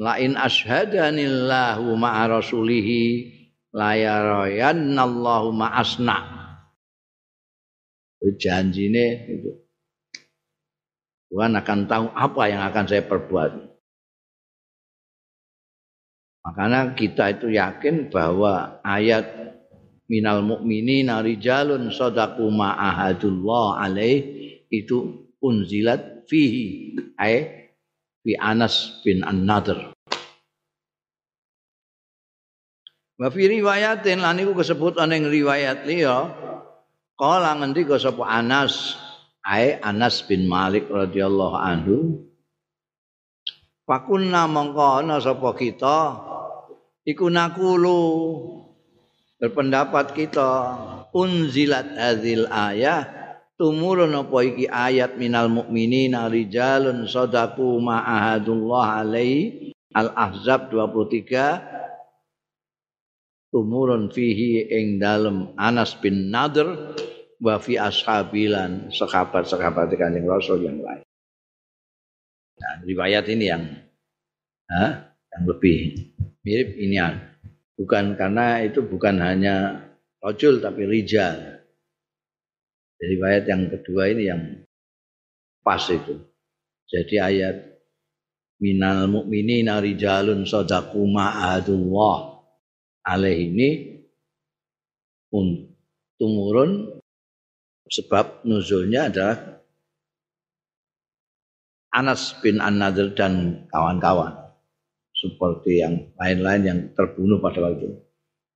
Lain 0.00 0.32
ashhadanillahu 0.32 1.92
ma'a 1.92 2.24
rasulihi 2.32 3.36
la 3.76 3.92
yarayannallahu 3.92 5.52
ma'asna. 5.52 6.16
Janjine 8.40 9.28
itu. 9.28 9.60
Tuhan 11.28 11.52
akan 11.52 11.80
tahu 11.84 12.06
apa 12.16 12.42
yang 12.48 12.64
akan 12.64 12.84
saya 12.88 13.04
perbuat. 13.04 13.52
Makanya 16.48 16.96
kita 16.96 17.36
itu 17.36 17.52
yakin 17.52 18.08
bahwa 18.08 18.80
ayat 18.80 19.28
minal 20.08 20.40
mu'minina 20.40 21.20
rijalun 21.20 21.92
sadaqu 21.92 22.48
ma'ahadullah 22.48 23.84
alaih 23.84 24.24
itu 24.72 25.28
unzilat 25.44 26.24
fihi 26.24 26.96
ay 27.20 27.59
fi 28.24 28.36
Anas 28.36 29.00
bin 29.04 29.24
An-Nadr. 29.24 29.96
Wa 33.20 33.28
fi 33.28 33.42
riwayatin 33.52 34.24
lan 34.24 34.40
iku 34.40 34.56
kesebut 34.56 34.96
ana 34.96 35.12
ing 35.12 35.28
riwayat 35.28 35.84
liya 35.84 36.32
kala 37.20 37.52
ngendika 37.60 38.00
sapa 38.00 38.24
Anas 38.24 38.96
ay 39.44 39.76
Anas 39.84 40.24
bin 40.24 40.48
Malik 40.48 40.88
radhiyallahu 40.88 41.56
anhu 41.60 41.96
Pakunna 43.84 44.48
mongko 44.48 45.04
ana 45.04 45.20
sapa 45.20 45.52
kita 45.52 46.16
iku 47.04 47.28
nakulu 47.28 48.00
berpendapat 49.36 50.16
kita 50.16 50.50
unzilat 51.12 51.92
hadzal 52.00 52.48
ayah 52.48 53.19
tumurun 53.60 54.16
apa 54.16 54.40
iki 54.40 54.64
ayat 54.64 55.20
minal 55.20 55.52
mukminina 55.52 56.32
rijalun 56.32 57.04
sadaku 57.04 57.76
ma 57.76 58.00
ahadullah 58.00 59.04
alaihi 59.04 59.76
al 59.92 60.16
ahzab 60.16 60.72
23 60.72 63.52
tumurun 63.52 64.08
fihi 64.08 64.64
ing 64.64 64.96
dalem 64.96 65.52
Anas 65.60 65.92
bin 66.00 66.32
Nadir 66.32 66.96
wa 67.36 67.60
fi 67.60 67.76
ashabilan 67.76 68.88
sahabat-sahabat 68.96 69.92
Kanjeng 69.92 70.24
Rasul 70.24 70.64
yang 70.64 70.80
lain. 70.80 71.04
Nah, 72.60 72.76
riwayat 72.84 73.24
ini 73.28 73.44
yang 73.44 73.64
ha, 74.72 75.12
yang 75.36 75.44
lebih 75.44 76.08
mirip 76.48 76.80
ini 76.80 76.96
bukan 77.76 78.16
karena 78.16 78.64
itu 78.64 78.80
bukan 78.88 79.20
hanya 79.20 79.84
rojul 80.20 80.60
tapi 80.64 80.88
rijal 80.88 81.59
jadi 83.00 83.14
ayat 83.16 83.44
yang 83.48 83.62
kedua 83.72 84.12
ini 84.12 84.22
yang 84.28 84.42
pas 85.64 85.80
itu. 85.88 86.20
Jadi 86.84 87.16
ayat 87.16 87.56
minal 88.60 89.08
mu'minina 89.08 89.80
rijalun 89.80 90.44
sadaqu 90.44 91.00
ma'adullah. 91.08 92.44
Alaih 93.00 93.48
ini 93.48 93.68
tumurun 96.20 97.00
sebab 97.88 98.44
nuzulnya 98.44 99.08
adalah 99.08 99.64
Anas 101.90 102.36
bin 102.44 102.60
An-Nadir 102.60 103.16
dan 103.16 103.64
kawan-kawan 103.72 104.52
seperti 105.16 105.80
yang 105.80 106.12
lain-lain 106.20 106.62
yang 106.62 106.80
terbunuh 106.92 107.40
pada 107.40 107.64
waktu 107.64 107.88
itu. 107.88 107.98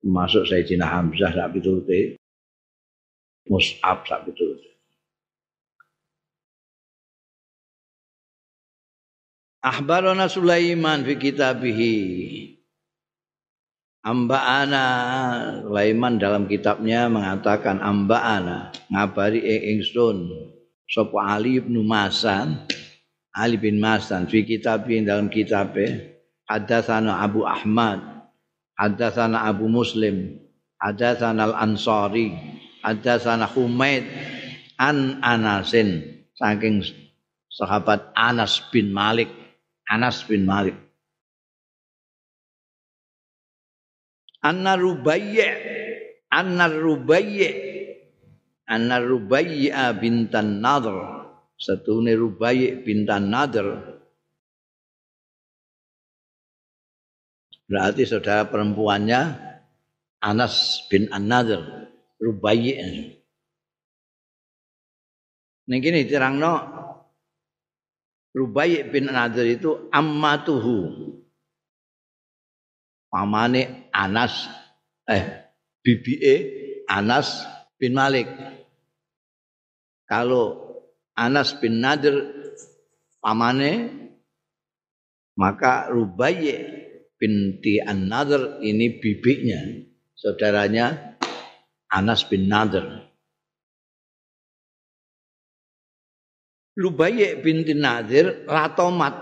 Termasuk 0.05 0.43
Sayyidina 0.45 0.85
Hamzah 0.85 1.33
tak 1.33 1.57
pitulute 1.57 2.21
Mus'ab 3.45 4.05
sak 4.09 4.25
itu. 4.29 4.57
Ahbarana 9.65 10.29
Sulaiman 10.29 11.01
fi 11.01 11.17
kitabihi 11.17 11.97
Amba'ana 14.05 14.85
Sulaiman 15.65 16.21
dalam 16.21 16.45
kitabnya 16.45 17.09
mengatakan 17.09 17.81
Amba'ana 17.81 18.69
ngabari 18.93 19.41
ing 19.41 19.81
ingsun 19.81 20.29
sapa 20.85 21.17
Ali 21.25 21.57
bin 21.57 21.81
Masan 21.81 22.69
Ali 23.33 23.57
bin 23.57 23.81
Masan 23.81 24.29
fi 24.29 24.45
kitabi 24.45 25.01
dalam 25.01 25.33
kitabe 25.33 26.13
hadatsana 26.45 27.25
Abu 27.25 27.49
Ahmad 27.49 28.05
hadatsana 28.77 29.49
Abu 29.49 29.65
Muslim 29.65 30.37
hadatsana 30.77 31.49
Al-Ansari 31.49 32.37
hadatsana 32.85 33.49
Humaid 33.49 34.05
an 34.77 35.17
Anasin 35.25 36.21
saking 36.37 36.85
sahabat 37.49 38.13
Anas 38.13 38.61
bin 38.69 38.93
Malik. 38.93 39.33
Anas 39.89 40.21
bin 40.29 40.45
Malik. 40.45 40.77
Anna 44.45 44.77
Rubayya 44.77 45.49
Anna 46.29 46.69
Rubayya 46.69 47.49
Anna 48.69 49.01
Rubayya 49.01 49.89
bintan 49.97 50.61
Nadr 50.61 51.25
Satune 51.57 52.13
Rubayya 52.13 52.85
bintan 52.85 53.33
Nadr. 53.33 53.97
Berarti 57.65 58.05
saudara 58.05 58.45
perempuannya 58.45 59.21
Anas 60.21 60.85
bin 60.93 61.09
An-Nadr 61.09 61.84
Rubayya 62.25 62.81
Ini 65.65 65.75
gini 65.81 66.09
terangno 66.09 66.53
Rubayya 68.33 68.89
bin 68.89 69.13
An-Nadr 69.13 69.45
itu 69.45 69.89
ammatuhu 69.93 70.77
pamane 73.13 73.87
Anas 73.93 74.49
eh 75.07 75.53
bibie 75.85 76.35
Anas 76.89 77.45
bin 77.79 77.95
Malik. 77.95 78.27
Kalau 80.05 80.61
Anas 81.17 81.55
bin 81.57 81.79
Nadir 81.81 82.13
pamane 83.23 83.89
maka 85.39 85.87
Rubayye 85.89 86.85
binti 87.15 87.79
An-Nadir 87.79 88.59
ini 88.61 88.99
bibinya, 88.99 89.63
saudaranya 90.13 91.14
Anas 91.95 92.27
bin 92.27 92.51
Nadir. 92.51 92.83
Rubayye 96.75 97.39
binti 97.39 97.71
Nadir 97.71 98.43
ratomat. 98.43 99.15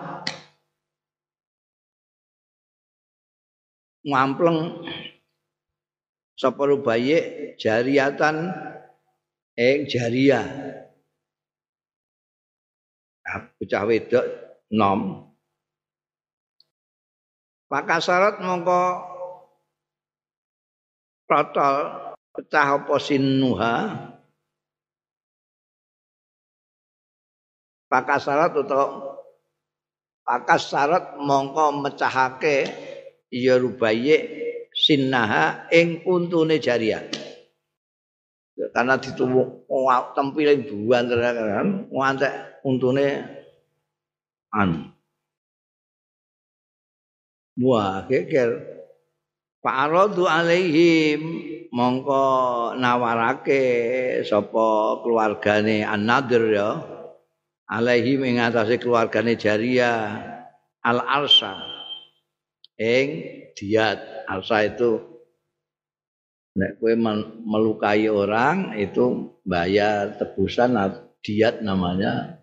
Ngampleng. 4.02 4.90
Sapa 6.34 6.66
rubaye 6.66 7.54
jariatan 7.62 8.50
ing 9.54 9.86
jaria 9.86 10.42
bocah 13.64 13.84
wedok 13.88 14.26
nom. 14.74 15.30
Pakasarat 17.72 18.44
mongko 18.44 18.82
protol 21.26 22.13
pecah 22.34 22.82
apa 22.82 22.96
sinuha 22.98 23.76
pakasarat 27.94 28.58
utawa 28.58 29.14
pakasarat 30.26 31.22
mongko 31.22 31.86
mecahake 31.86 32.66
ya 33.30 33.62
rubaye 33.62 34.44
sinnaha 34.74 35.70
ing 35.70 36.02
untune 36.10 36.58
jariah. 36.58 37.06
Karena 38.74 38.98
dituwuk 38.98 39.70
tempiling 40.18 40.66
buan 40.66 41.06
kan? 41.10 41.68
Ngantek 41.94 42.34
untune 42.66 43.08
an 44.50 44.94
wah 47.62 48.06
geger. 48.10 48.74
Pak 49.64 49.76
Aradu 49.88 50.28
alaihim 50.28 51.53
mongko 51.74 52.26
nawarake 52.78 53.62
sapa 54.22 55.02
keluargane 55.02 55.82
An-Nadir 55.82 56.46
ya 56.54 56.70
alaihim 57.66 58.22
ing 58.30 58.38
atase 58.38 58.78
keluargane 58.78 59.34
Jariah 59.34 60.22
Al-Arsa. 60.86 61.74
Ing 62.78 63.08
diat 63.54 64.26
arsa 64.26 64.66
itu 64.66 64.98
nek 66.58 66.82
kowe 66.82 66.94
melukai 67.46 68.10
orang 68.10 68.78
itu 68.78 69.38
bayar 69.46 70.18
tebusan 70.18 70.74
diat 71.22 71.62
namanya. 71.62 72.42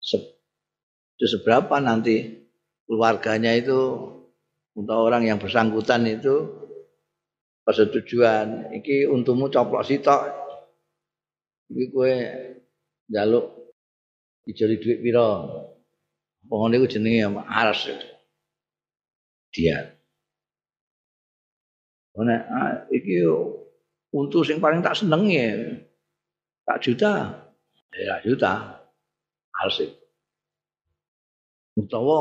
Itu 0.00 1.24
seberapa 1.28 1.76
nanti 1.78 2.48
keluarganya 2.88 3.52
itu 3.52 3.80
untuk 4.72 4.96
orang 4.96 5.28
yang 5.28 5.36
bersangkutan 5.36 6.08
itu 6.08 6.59
persetujuan 7.70 8.74
iki 8.74 9.06
untukmu 9.06 9.46
coplok 9.46 9.86
sitok 9.86 10.26
iki 11.70 11.94
kowe 11.94 12.14
njaluk 13.06 13.46
dijoli 14.42 14.82
duit 14.82 14.98
pira 14.98 15.46
pokoknya 16.50 16.82
itu 16.82 16.98
jenenge 16.98 17.30
aras 17.46 17.86
itu 17.86 18.10
dia. 19.50 19.98
Ana 22.14 22.36
ah, 22.50 22.74
iki 22.90 23.22
untuk 24.14 24.42
sing 24.46 24.58
paling 24.58 24.82
tak 24.82 24.98
seneng 24.98 25.30
ya. 25.30 25.78
Tak 26.66 26.78
juta. 26.82 27.12
Ya 27.94 28.22
juta. 28.22 28.82
Harus 29.54 29.76
itu. 29.86 29.96
Utawa 31.78 32.18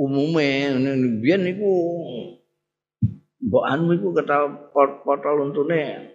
umume 0.00 0.74
biyen 1.22 1.40
niku 1.44 1.72
mbok 3.54 3.70
anu 3.70 3.94
iku 3.94 4.10
ketal 4.18 4.66
potol 4.74 5.46
untune 5.46 6.10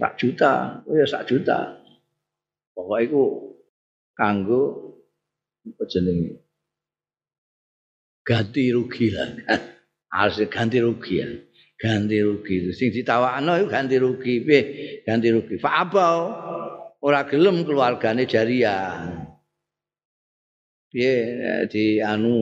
tak 0.00 0.16
juta, 0.16 0.80
oh 0.88 0.96
ya 0.96 1.04
sak 1.04 1.28
juta. 1.28 1.76
Pokok 2.72 3.00
iku 3.04 3.22
kanggo 4.16 4.96
apa 5.68 5.84
jenenge 5.84 6.40
ganti 8.24 8.72
rugi 8.72 9.12
lah. 9.12 9.28
Harus 10.16 10.48
ganti 10.48 10.80
rugi 10.80 11.20
ya. 11.20 11.28
Ganti 11.76 12.24
rugi. 12.24 12.72
Sing 12.72 12.88
ditawakno 12.88 13.60
iku 13.60 13.68
ganti 13.68 14.00
rugi. 14.00 14.40
Piye 14.40 14.60
ganti 15.04 15.28
rugi? 15.28 15.60
Fa 15.60 15.84
abau 15.84 16.18
ora 17.04 17.28
gelem 17.28 17.68
keluargane 17.68 18.24
Jaria. 18.24 18.96
Piye 20.88 21.14
di 21.68 22.00
anu 22.00 22.32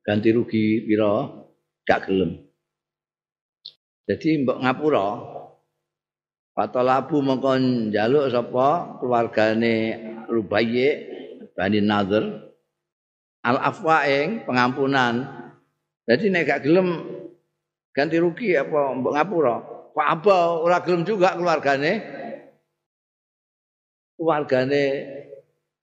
ganti 0.00 0.32
rugi 0.32 0.80
pira? 0.88 1.44
Gak 1.84 2.08
gelem. 2.08 2.45
Jadi 4.06 4.46
mbok 4.46 4.62
ngapura 4.62 5.08
Fatolabu 6.54 7.20
mongko 7.20 7.52
njaluk 7.90 8.32
sapa 8.32 8.96
keluargane 9.02 9.74
Rubayye 10.30 10.88
Bani 11.52 11.84
Nadir 11.84 12.24
al 13.44 13.58
afwa 13.60 14.06
ing 14.08 14.46
pengampunan. 14.48 15.26
Jadi 16.06 16.32
nek 16.32 16.46
gak 16.48 16.62
gelem 16.64 16.88
ganti 17.92 18.16
rugi 18.16 18.56
apa 18.56 18.94
mbok 18.96 19.14
ngapura? 19.14 19.56
Pak 19.92 20.08
Aba 20.12 20.38
ora 20.64 20.78
gelem 20.80 21.02
juga 21.04 21.36
keluargane. 21.36 21.92
Keluargane 24.16 24.84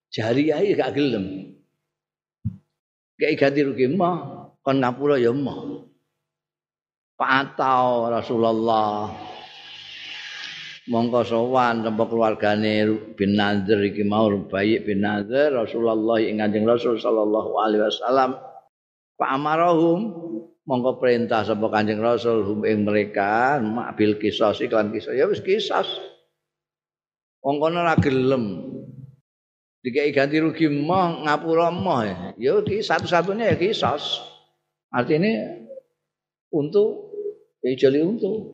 jariah 0.09 0.63
gak 0.73 0.95
gelem. 0.95 1.53
Kayak 3.19 3.35
ganti 3.35 3.61
rugi 3.61 3.85
mah 3.93 4.49
kon 4.65 4.81
ngapura 4.81 5.21
ya 5.21 5.29
mah. 5.35 5.92
Pak 7.23 7.55
Atau 7.55 8.11
Rasulullah. 8.11 9.07
Mongko 10.91 11.23
sowan 11.23 11.79
tempat 11.79 12.11
keluargane 12.11 12.83
bin 13.15 13.39
Nadir 13.39 13.79
iki 13.79 14.03
mau 14.03 14.27
bayi 14.27 14.83
bin 14.83 15.07
Nadir 15.07 15.55
Rasulullah 15.55 16.19
ing 16.19 16.43
Kanjeng 16.43 16.67
Rasul 16.67 16.99
sallallahu 16.99 17.55
alaihi 17.55 17.87
wasallam. 17.87 18.35
Fa 19.15 19.39
amarahum 19.39 20.11
mongko 20.67 20.99
perintah 20.99 21.47
sapa 21.47 21.63
Kanjeng 21.71 22.03
Rasul 22.03 22.43
hum 22.43 22.67
ing 22.67 22.83
mereka 22.83 23.63
bil 23.95 24.19
kisos 24.19 24.59
iklan 24.59 24.91
kisos. 24.91 25.15
Ya 25.15 25.23
wis 25.23 25.39
kisos. 25.39 25.87
Wong 27.39 27.63
kono 27.63 27.87
ora 27.87 27.95
gelem. 28.03 28.67
Dikai 29.79 30.11
ganti 30.11 30.43
rugi 30.43 30.67
mah 30.67 31.23
ngapura 31.23 31.71
mah. 31.71 32.35
Ya 32.35 32.59
ki 32.59 32.83
satu-satunya 32.83 33.47
ya 33.47 33.55
kisos. 33.55 34.19
Artinya 34.91 35.63
untuk 36.51 37.02
ya 37.63 37.71
jali 37.79 38.03
untuk 38.03 38.51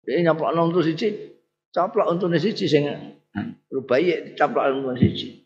Dia 0.00 0.24
nyaplok 0.24 0.56
untuk 0.56 0.80
siji, 0.80 1.12
caplok 1.70 2.16
untuk 2.16 2.32
siji 2.40 2.64
sing 2.64 2.88
rubaye 3.68 4.32
caplok 4.32 4.80
untuk 4.80 4.96
siji. 4.96 5.44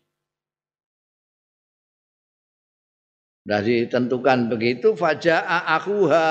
Dari 3.45 3.85
tentukan 3.85 4.49
begitu 4.49 4.97
faja'a 4.97 5.69
akuha 5.77 6.25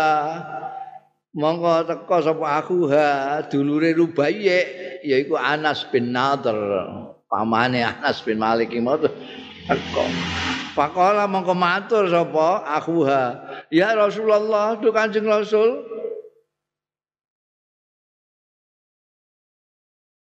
mongko 1.30 1.86
teko 1.86 2.16
sapa 2.18 2.46
akuha 2.58 3.08
dulure 3.46 3.94
Rubayye 3.94 4.58
yaiku 5.06 5.38
Anas 5.38 5.86
bin 5.94 6.10
Nadir 6.10 6.58
pamane 7.30 7.86
Anas 7.86 8.18
bin 8.26 8.42
Malik 8.42 8.74
mau 8.82 8.98
teko 8.98 10.04
Pakola 10.74 11.30
mongko 11.30 11.54
matur 11.54 12.10
sapa 12.10 12.66
akuha 12.66 13.22
ya 13.70 13.94
Rasulullah 13.94 14.74
tu 14.82 14.90
Kanjeng 14.90 15.30
Rasul 15.30 15.93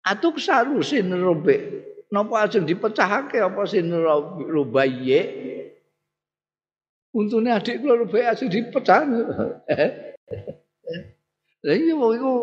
Atuk 0.03 0.35
saru 0.39 0.83
sin 0.83 1.07
robe. 1.15 1.55
Napa 2.11 2.45
ajeng 2.45 2.67
dipecahake 2.67 3.39
apa 3.41 3.63
sin 3.65 3.89
rubaye? 4.51 5.21
Untune 7.15 7.49
adik 7.49 7.79
kula 7.81 8.03
rubaye 8.03 8.27
ajeng 8.27 8.51
dipecah. 8.51 9.01
Lah 11.63 11.79
iya 11.79 11.95
mau 11.95 12.11
iku 12.11 12.33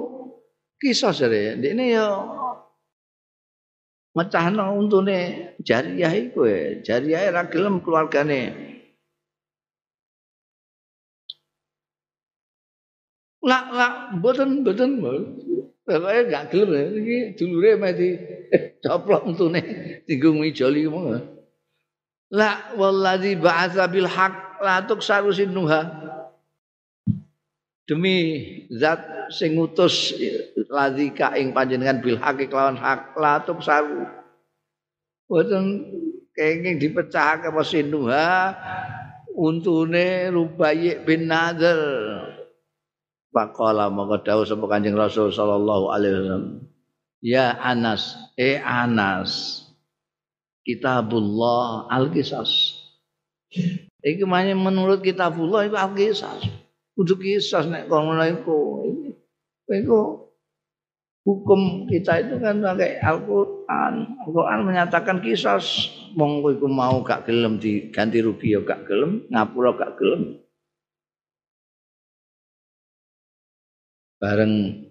kisah 0.81 1.13
sare. 1.13 1.61
Ndekne 1.61 1.85
ya 1.93 2.09
mecahno 4.17 4.81
untune 4.81 5.53
jariah 5.61 6.13
iku 6.17 6.49
e. 6.49 6.81
Jariah 6.81 7.29
ra 7.29 7.45
gelem 7.53 7.85
keluargane. 7.85 8.57
Lah 13.45 13.69
lah 13.73 13.93
mboten 14.17 14.65
mboten 14.65 15.01
Pokoknya 15.91 16.23
gak 16.31 16.45
gelem 16.55 17.03
iki 17.03 17.19
dulure 17.35 17.75
mati 17.75 18.15
coplok 18.79 19.27
untune 19.27 19.61
tinggung 20.07 20.39
mijoli 20.39 20.87
ngono. 20.87 21.19
La 22.31 22.71
wallazi 22.79 23.35
ba'atsa 23.35 23.91
bil 23.91 24.07
haq 24.07 24.63
la 24.63 24.87
tuksaru 24.87 25.35
sinuha. 25.35 25.83
Demi 27.91 28.17
zat 28.71 29.03
sing 29.35 29.59
ngutus 29.59 30.15
ladzika 30.71 31.35
ing 31.35 31.51
panjenengan 31.51 31.99
bil 31.99 32.23
haq 32.23 32.47
kelawan 32.47 32.79
hak 32.79 33.19
la 33.19 33.43
tuksaru. 33.43 34.07
Boten 35.27 35.91
kenging 36.39 36.79
dipecahake 36.79 37.51
apa 37.51 37.67
sinuha 37.67 38.55
untune 39.35 40.31
Rubayy 40.31 41.03
bin 41.03 41.27
Nadhr. 41.27 42.40
Pakola 43.31 43.87
maka 43.87 44.27
dawuh 44.27 44.43
sapa 44.43 44.67
Kanjeng 44.67 44.99
Rasul 44.99 45.31
sallallahu 45.31 45.95
alaihi 45.95 46.15
wasallam. 46.19 46.45
Ya 47.23 47.55
Anas, 47.63 48.19
eh 48.35 48.59
Anas. 48.59 49.63
Kitabullah 50.67 51.87
Al-Qisas. 51.89 52.51
Iki 54.03 54.25
menurut 54.59 55.01
kitabullah 55.01 55.67
itu 55.67 55.79
Al-Qisas. 55.79 56.43
Kudu 56.99 57.17
kisah 57.23 57.65
nek 57.71 57.87
kono 57.87 58.19
iku. 58.27 58.59
Iku 59.71 59.99
hukum 61.23 61.87
kita 61.87 62.27
itu 62.27 62.43
kan 62.43 62.59
pakai 62.59 62.99
Al-Qur'an. 62.99 64.21
Al-Qur'an 64.27 64.67
menyatakan 64.67 65.23
kisah 65.23 65.63
monggo 66.19 66.51
iku 66.51 66.67
mau 66.67 66.99
gak 67.07 67.31
gelem 67.31 67.63
diganti 67.63 68.19
rugi 68.19 68.59
ya 68.59 68.61
gak 68.67 68.91
gelem, 68.91 69.23
ngapura 69.31 69.79
gak 69.79 69.95
gelem. 70.01 70.43
Bareng 74.21 74.85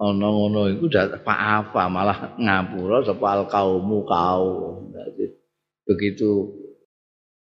ana 0.00 0.28
ngono 0.32 0.72
iku 0.72 0.88
Pak 1.20 1.40
apa 1.60 1.82
malah 1.92 2.32
ngapura 2.40 3.04
sapa 3.04 3.26
al 3.36 3.44
kaumu 3.44 4.08
kaum. 4.08 4.88
begitu 5.84 6.48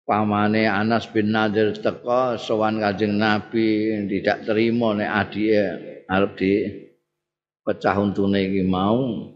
pamane 0.06 0.70
Anas 0.70 1.10
bin 1.10 1.34
Nadir 1.36 1.76
teko 1.76 2.39
sowan 2.39 2.80
Kanjeng 2.80 3.18
Nabi 3.18 3.91
tidak 4.08 4.48
terima 4.48 4.96
nek 4.96 5.12
adike 5.12 5.62
arep 6.08 6.32
di 6.39 6.52
pecah 7.66 7.98
untune 8.00 8.39
iki 8.48 8.64
mau. 8.64 9.34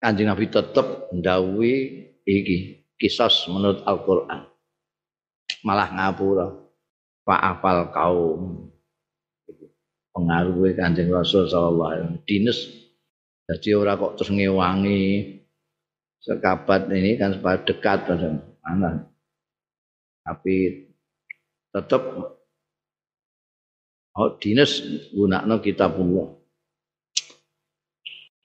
Kanjeng 0.00 0.30
Nabi 0.30 0.46
tetep 0.48 1.12
ndawuhi 1.12 1.74
iki 2.24 2.86
kisos 2.96 3.50
menurut 3.52 3.84
Al-Qur'an. 3.84 4.48
Malah 5.66 5.88
ngapura 5.92 6.48
Pak 7.26 7.40
afal 7.42 7.90
kaum 7.90 8.65
pengaruh 10.16 10.72
Kanjeng 10.72 11.12
Rasul 11.12 11.44
sallallahu 11.44 11.84
alaihi 11.92 12.02
wasallam. 12.08 12.24
Dinas 12.24 12.58
jadi 13.46 13.68
ora 13.76 14.00
kok 14.00 14.16
terus 14.16 14.32
ngewangi 14.32 15.02
sekabat 16.24 16.88
ini 16.88 17.20
kan 17.20 17.36
supaya 17.36 17.60
dekat 17.60 18.08
pada. 18.08 18.90
Tapi 20.26 20.56
tetap 21.70 22.02
oh 24.16 24.30
dinas 24.40 24.80
gunakno 25.12 25.60
kitabullah. 25.60 26.32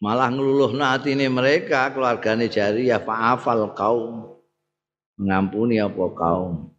Malah 0.01 0.33
ngeluluh 0.33 0.73
ini 1.07 1.29
mereka 1.29 1.93
keluarganya 1.93 2.49
jari 2.49 2.89
ya 2.89 2.97
fa'afal 3.01 3.73
kaum 3.77 4.37
mengampuni 5.17 5.77
apa 5.77 6.05
kaum 6.17 6.73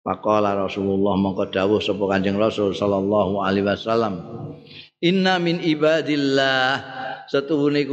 Faqala 0.00 0.56
Rasulullah 0.56 1.12
mongko 1.20 1.52
dawuh 1.52 1.76
sapa 1.76 2.00
Kanjeng 2.08 2.40
Rasul 2.40 2.72
sallallahu 2.72 3.44
alaihi 3.44 3.68
wasallam. 3.68 4.14
Inna 5.04 5.36
min 5.36 5.60
ibadillah 5.60 6.80
setuhune 7.28 7.84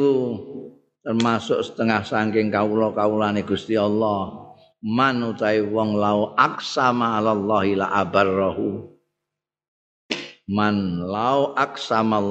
termasuk 1.03 1.63
setengah 1.63 2.03
saking 2.03 2.51
kawula-kawulane 2.51 3.43
Gusti 3.43 3.75
Allah. 3.75 4.47
Man 4.83 5.19
utahe 5.23 5.63
wong 5.67 5.99
lau 5.99 6.37
aksama 6.37 7.19
alallahi 7.19 7.75
la 7.75 7.91
abarrahu. 7.91 8.87
Man 10.47 11.03
lau 11.03 11.51
aksama 11.59 12.23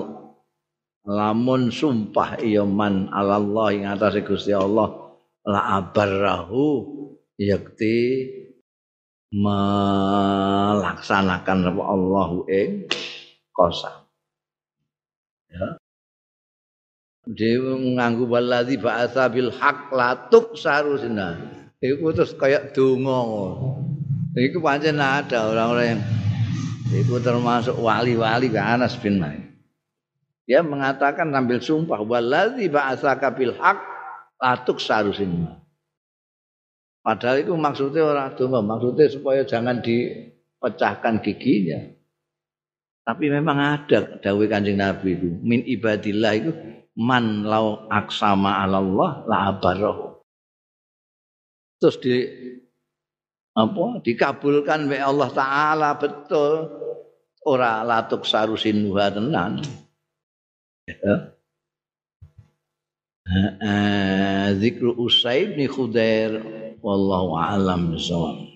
lamun 1.04 1.68
sumpah 1.68 2.40
iya 2.40 2.64
man 2.64 3.12
alallahi 3.12 3.84
ngatasé 3.84 4.24
Gusti 4.24 4.56
Allah 4.56 4.88
la 5.44 5.78
abarrahu 5.78 6.64
yakti 7.38 8.28
melaksanakan 9.34 11.74
apa 11.74 11.82
Allahu 11.82 12.46
ing 12.46 12.86
kosa. 13.50 14.06
Ya. 15.50 15.82
Dia 17.26 17.58
nganggu 17.58 18.30
waladhi 18.30 18.78
ba'atha 18.78 19.26
bil 19.34 19.50
haq 19.50 19.90
latuk 19.90 20.54
sarusina. 20.54 21.34
Iku 21.82 22.14
terus 22.14 22.38
kayak 22.38 22.70
donga. 22.70 23.18
Iku 24.38 24.62
pancen 24.62 25.02
ada 25.02 25.50
orang-orang 25.50 25.98
yang 25.98 26.06
itu 26.94 27.18
termasuk 27.18 27.74
wali-wali 27.82 28.46
ke 28.46 28.62
Anas 28.62 28.94
bin 29.02 29.18
Malik. 29.18 29.42
Dia 30.46 30.62
mengatakan 30.62 31.34
sambil 31.34 31.58
sumpah 31.58 31.98
waladhi 32.06 32.70
ba'atha 32.70 33.18
bil 33.34 33.58
haq 33.58 33.82
latuk 34.38 34.78
sarusina. 34.78 35.65
Padahal 37.06 37.38
itu 37.38 37.54
maksudnya 37.54 38.02
orang 38.02 38.34
donga, 38.34 38.58
maksudnya 38.66 39.06
supaya 39.06 39.46
jangan 39.46 39.78
dipecahkan 39.78 41.22
giginya. 41.22 41.94
Tapi 43.06 43.30
memang 43.30 43.54
ada 43.62 44.18
dawe 44.18 44.44
Kanjeng 44.50 44.82
Nabi 44.82 45.14
itu, 45.14 45.30
min 45.38 45.62
ibadillah 45.62 46.34
itu 46.34 46.50
man 46.98 47.46
lau 47.46 47.86
aksama 47.86 48.58
Allah 48.66 49.22
la 49.30 49.54
abaroh. 49.54 50.18
Terus 51.78 51.96
di 52.02 52.26
apa 53.54 54.02
dikabulkan 54.02 54.90
oleh 54.90 54.98
Allah 54.98 55.30
taala 55.30 55.94
betul 56.02 56.66
ora 57.46 57.86
latuk 57.86 58.26
sarusin 58.26 58.82
nuha 58.82 59.14
tenan. 59.14 59.62
Ya. 60.90 61.30
Zikru 64.58 64.98
Usaid 64.98 65.54
bin 65.54 65.70
Khudair 65.70 66.65
والله 66.86 67.36
أعلم 67.38 67.90
بالصواب 67.90 68.46